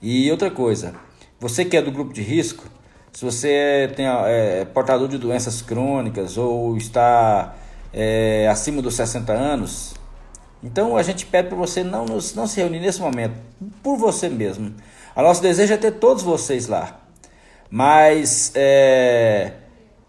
E 0.00 0.30
outra 0.30 0.50
coisa, 0.50 0.94
você 1.40 1.64
que 1.64 1.76
é 1.76 1.82
do 1.82 1.90
grupo 1.90 2.12
de 2.12 2.22
risco, 2.22 2.64
se 3.12 3.24
você 3.24 3.92
tem, 3.96 4.06
é, 4.06 4.64
portador 4.66 5.08
de 5.08 5.18
doenças 5.18 5.60
crônicas 5.60 6.38
ou 6.38 6.76
está 6.76 7.56
é, 7.92 8.46
acima 8.48 8.80
dos 8.80 8.94
60 8.94 9.32
anos, 9.32 9.94
então 10.62 10.96
a 10.96 11.02
gente 11.02 11.26
pede 11.26 11.48
para 11.48 11.56
você 11.56 11.84
não, 11.84 12.04
nos, 12.04 12.34
não 12.34 12.46
se 12.46 12.60
reunir 12.60 12.80
nesse 12.80 13.00
momento, 13.00 13.34
por 13.82 13.96
você 13.96 14.28
mesmo. 14.28 14.74
Nosso 15.16 15.42
desejo 15.42 15.74
é 15.74 15.76
ter 15.76 15.92
todos 15.92 16.22
vocês 16.22 16.68
lá. 16.68 17.00
Mas 17.70 18.52
é, 18.54 19.52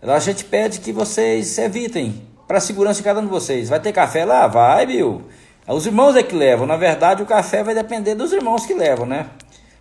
a 0.01 0.19
gente 0.19 0.45
pede 0.45 0.79
que 0.79 0.91
vocês 0.91 1.57
evitem 1.57 2.27
para 2.47 2.57
a 2.57 2.61
segurança 2.61 2.99
de 2.99 3.03
cada 3.03 3.19
um 3.19 3.23
de 3.23 3.29
vocês. 3.29 3.69
Vai 3.69 3.79
ter 3.79 3.91
café 3.91 4.25
lá? 4.25 4.47
Vai, 4.47 4.85
viu? 4.85 5.23
Os 5.67 5.85
irmãos 5.85 6.15
é 6.15 6.23
que 6.23 6.35
levam. 6.35 6.65
Na 6.65 6.77
verdade, 6.77 7.21
o 7.21 7.25
café 7.25 7.63
vai 7.63 7.75
depender 7.75 8.15
dos 8.15 8.31
irmãos 8.31 8.65
que 8.65 8.73
levam, 8.73 9.05
né? 9.05 9.29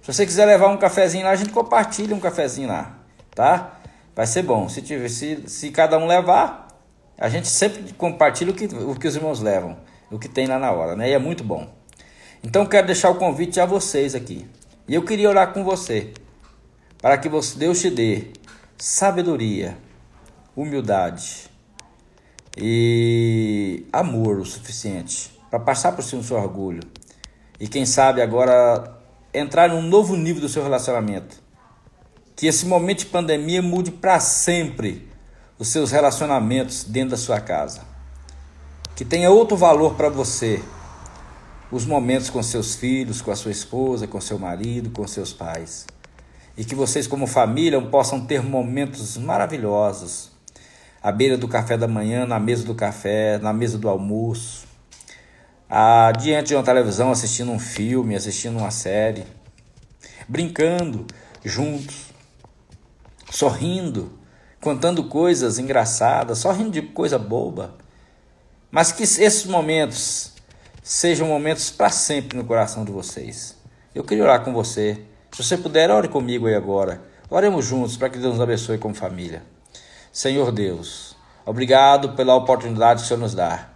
Se 0.02 0.12
você 0.12 0.26
quiser 0.26 0.46
levar 0.46 0.68
um 0.68 0.76
cafezinho 0.76 1.24
lá, 1.24 1.30
a 1.30 1.36
gente 1.36 1.50
compartilha 1.50 2.14
um 2.14 2.20
cafezinho 2.20 2.68
lá, 2.68 2.98
tá? 3.34 3.78
Vai 4.14 4.26
ser 4.26 4.42
bom. 4.42 4.68
Se, 4.68 4.82
tiver, 4.82 5.08
se, 5.08 5.44
se 5.46 5.70
cada 5.70 5.98
um 5.98 6.06
levar, 6.06 6.68
a 7.18 7.28
gente 7.28 7.48
sempre 7.48 7.92
compartilha 7.92 8.50
o 8.50 8.54
que, 8.54 8.64
o 8.66 8.94
que 8.94 9.06
os 9.06 9.16
irmãos 9.16 9.40
levam, 9.40 9.76
o 10.10 10.18
que 10.18 10.28
tem 10.28 10.46
lá 10.46 10.58
na 10.58 10.70
hora, 10.72 10.96
né? 10.96 11.10
E 11.10 11.12
é 11.12 11.18
muito 11.18 11.42
bom. 11.44 11.68
Então, 12.42 12.66
quero 12.66 12.86
deixar 12.86 13.10
o 13.10 13.16
convite 13.16 13.60
a 13.60 13.66
vocês 13.66 14.14
aqui. 14.14 14.46
E 14.86 14.94
eu 14.94 15.04
queria 15.04 15.28
orar 15.28 15.52
com 15.52 15.64
você, 15.64 16.12
para 17.00 17.18
que 17.18 17.28
Deus 17.28 17.80
te 17.80 17.90
dê 17.90 18.28
sabedoria, 18.76 19.76
humildade 20.56 21.48
e 22.56 23.86
amor 23.92 24.38
o 24.38 24.44
suficiente 24.44 25.38
para 25.50 25.60
passar 25.60 25.92
por 25.92 26.02
cima 26.02 26.22
do 26.22 26.26
seu 26.26 26.36
orgulho. 26.36 26.82
E 27.60 27.66
quem 27.66 27.84
sabe 27.84 28.22
agora 28.22 28.98
entrar 29.32 29.68
num 29.68 29.82
novo 29.82 30.16
nível 30.16 30.40
do 30.40 30.48
seu 30.48 30.62
relacionamento. 30.62 31.36
Que 32.36 32.46
esse 32.46 32.66
momento 32.66 33.00
de 33.00 33.06
pandemia 33.06 33.60
mude 33.60 33.90
para 33.90 34.20
sempre 34.20 35.08
os 35.58 35.68
seus 35.68 35.90
relacionamentos 35.90 36.84
dentro 36.84 37.10
da 37.10 37.16
sua 37.16 37.40
casa. 37.40 37.82
Que 38.98 39.04
tenha 39.04 39.30
outro 39.30 39.56
valor 39.56 39.94
para 39.94 40.08
você. 40.08 40.60
Os 41.70 41.86
momentos 41.86 42.30
com 42.30 42.42
seus 42.42 42.74
filhos, 42.74 43.22
com 43.22 43.30
a 43.30 43.36
sua 43.36 43.52
esposa, 43.52 44.08
com 44.08 44.20
seu 44.20 44.40
marido, 44.40 44.90
com 44.90 45.06
seus 45.06 45.32
pais. 45.32 45.86
E 46.56 46.64
que 46.64 46.74
vocês, 46.74 47.06
como 47.06 47.24
família, 47.24 47.80
possam 47.80 48.26
ter 48.26 48.42
momentos 48.42 49.16
maravilhosos. 49.16 50.32
À 51.00 51.12
beira 51.12 51.38
do 51.38 51.46
café 51.46 51.76
da 51.76 51.86
manhã, 51.86 52.26
na 52.26 52.40
mesa 52.40 52.64
do 52.64 52.74
café, 52.74 53.38
na 53.38 53.52
mesa 53.52 53.78
do 53.78 53.88
almoço, 53.88 54.66
ah, 55.70 56.10
diante 56.18 56.48
de 56.48 56.56
uma 56.56 56.64
televisão, 56.64 57.12
assistindo 57.12 57.52
um 57.52 57.58
filme, 57.60 58.16
assistindo 58.16 58.58
uma 58.58 58.72
série, 58.72 59.22
brincando 60.26 61.06
juntos, 61.44 62.06
sorrindo, 63.30 64.18
contando 64.60 65.04
coisas 65.04 65.56
engraçadas, 65.56 66.38
sorrindo 66.38 66.72
de 66.72 66.82
coisa 66.82 67.16
boba. 67.16 67.86
Mas 68.70 68.92
que 68.92 69.02
esses 69.02 69.44
momentos 69.44 70.32
sejam 70.82 71.26
momentos 71.26 71.70
para 71.70 71.90
sempre 71.90 72.36
no 72.36 72.44
coração 72.44 72.84
de 72.84 72.92
vocês. 72.92 73.56
Eu 73.94 74.04
queria 74.04 74.24
orar 74.24 74.44
com 74.44 74.52
você. 74.52 75.02
Se 75.32 75.42
você 75.42 75.56
puder, 75.56 75.90
ore 75.90 76.08
comigo 76.08 76.46
aí 76.46 76.54
agora. 76.54 77.02
Oremos 77.30 77.66
juntos 77.66 77.96
para 77.96 78.08
que 78.08 78.18
Deus 78.18 78.34
nos 78.34 78.42
abençoe 78.42 78.78
como 78.78 78.94
família. 78.94 79.42
Senhor 80.12 80.50
Deus, 80.50 81.16
obrigado 81.44 82.14
pela 82.14 82.34
oportunidade 82.34 83.00
que 83.00 83.04
o 83.04 83.08
Senhor 83.08 83.20
nos 83.20 83.34
dá 83.34 83.68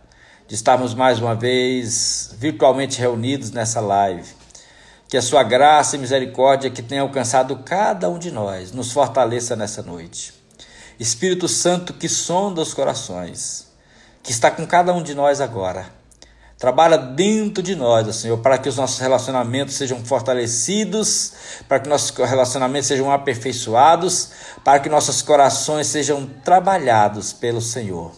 de 0.52 0.54
estarmos 0.54 0.92
mais 0.92 1.18
uma 1.18 1.34
vez 1.34 2.34
virtualmente 2.36 3.00
reunidos 3.00 3.50
nessa 3.50 3.80
live. 3.80 4.28
Que 5.08 5.16
a 5.16 5.22
sua 5.22 5.42
graça 5.42 5.96
e 5.96 5.98
misericórdia 5.98 6.70
que 6.70 6.82
tem 6.82 6.98
alcançado 6.98 7.56
cada 7.64 8.10
um 8.10 8.18
de 8.18 8.30
nós 8.30 8.70
nos 8.70 8.92
fortaleça 8.92 9.56
nessa 9.56 9.82
noite. 9.82 10.34
Espírito 11.00 11.48
Santo 11.48 11.94
que 11.94 12.06
sonda 12.06 12.60
os 12.60 12.74
corações, 12.74 13.71
que 14.22 14.30
está 14.30 14.50
com 14.50 14.66
cada 14.66 14.92
um 14.92 15.02
de 15.02 15.14
nós 15.14 15.40
agora. 15.40 15.86
Trabalha 16.58 16.96
dentro 16.96 17.60
de 17.60 17.74
nós, 17.74 18.14
Senhor, 18.14 18.38
para 18.38 18.56
que 18.56 18.68
os 18.68 18.76
nossos 18.76 19.00
relacionamentos 19.00 19.74
sejam 19.74 20.04
fortalecidos, 20.04 21.32
para 21.68 21.80
que 21.80 21.88
nossos 21.88 22.16
relacionamentos 22.16 22.86
sejam 22.86 23.10
aperfeiçoados, 23.10 24.30
para 24.62 24.78
que 24.78 24.88
nossos 24.88 25.22
corações 25.22 25.88
sejam 25.88 26.24
trabalhados 26.44 27.32
pelo 27.32 27.60
Senhor 27.60 28.12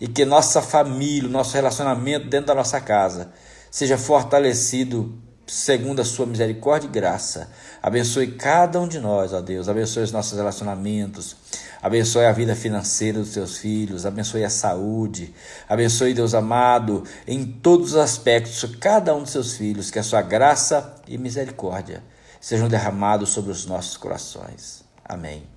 e 0.00 0.08
que 0.08 0.24
nossa 0.24 0.62
família, 0.62 1.28
nosso 1.28 1.54
relacionamento 1.54 2.26
dentro 2.26 2.46
da 2.46 2.54
nossa 2.54 2.80
casa 2.80 3.32
seja 3.70 3.98
fortalecido 3.98 5.18
segundo 5.46 6.00
a 6.00 6.04
sua 6.04 6.26
misericórdia 6.26 6.86
e 6.86 6.90
graça. 6.90 7.50
Abençoe 7.82 8.28
cada 8.28 8.80
um 8.80 8.88
de 8.88 8.98
nós, 8.98 9.32
ó 9.32 9.40
Deus. 9.40 9.68
Abençoe 9.68 10.04
os 10.04 10.12
nossos 10.12 10.36
relacionamentos. 10.38 11.36
Abençoe 11.84 12.24
a 12.24 12.32
vida 12.32 12.56
financeira 12.56 13.18
dos 13.18 13.28
seus 13.28 13.58
filhos. 13.58 14.06
Abençoe 14.06 14.42
a 14.42 14.48
saúde. 14.48 15.34
Abençoe, 15.68 16.14
Deus 16.14 16.32
amado, 16.32 17.04
em 17.28 17.44
todos 17.44 17.90
os 17.90 17.96
aspectos, 17.96 18.64
cada 18.80 19.14
um 19.14 19.20
dos 19.20 19.32
seus 19.32 19.54
filhos. 19.54 19.90
Que 19.90 19.98
a 19.98 20.02
sua 20.02 20.22
graça 20.22 20.94
e 21.06 21.18
misericórdia 21.18 22.02
sejam 22.40 22.68
derramados 22.68 23.28
sobre 23.28 23.52
os 23.52 23.66
nossos 23.66 23.98
corações. 23.98 24.82
Amém. 25.04 25.53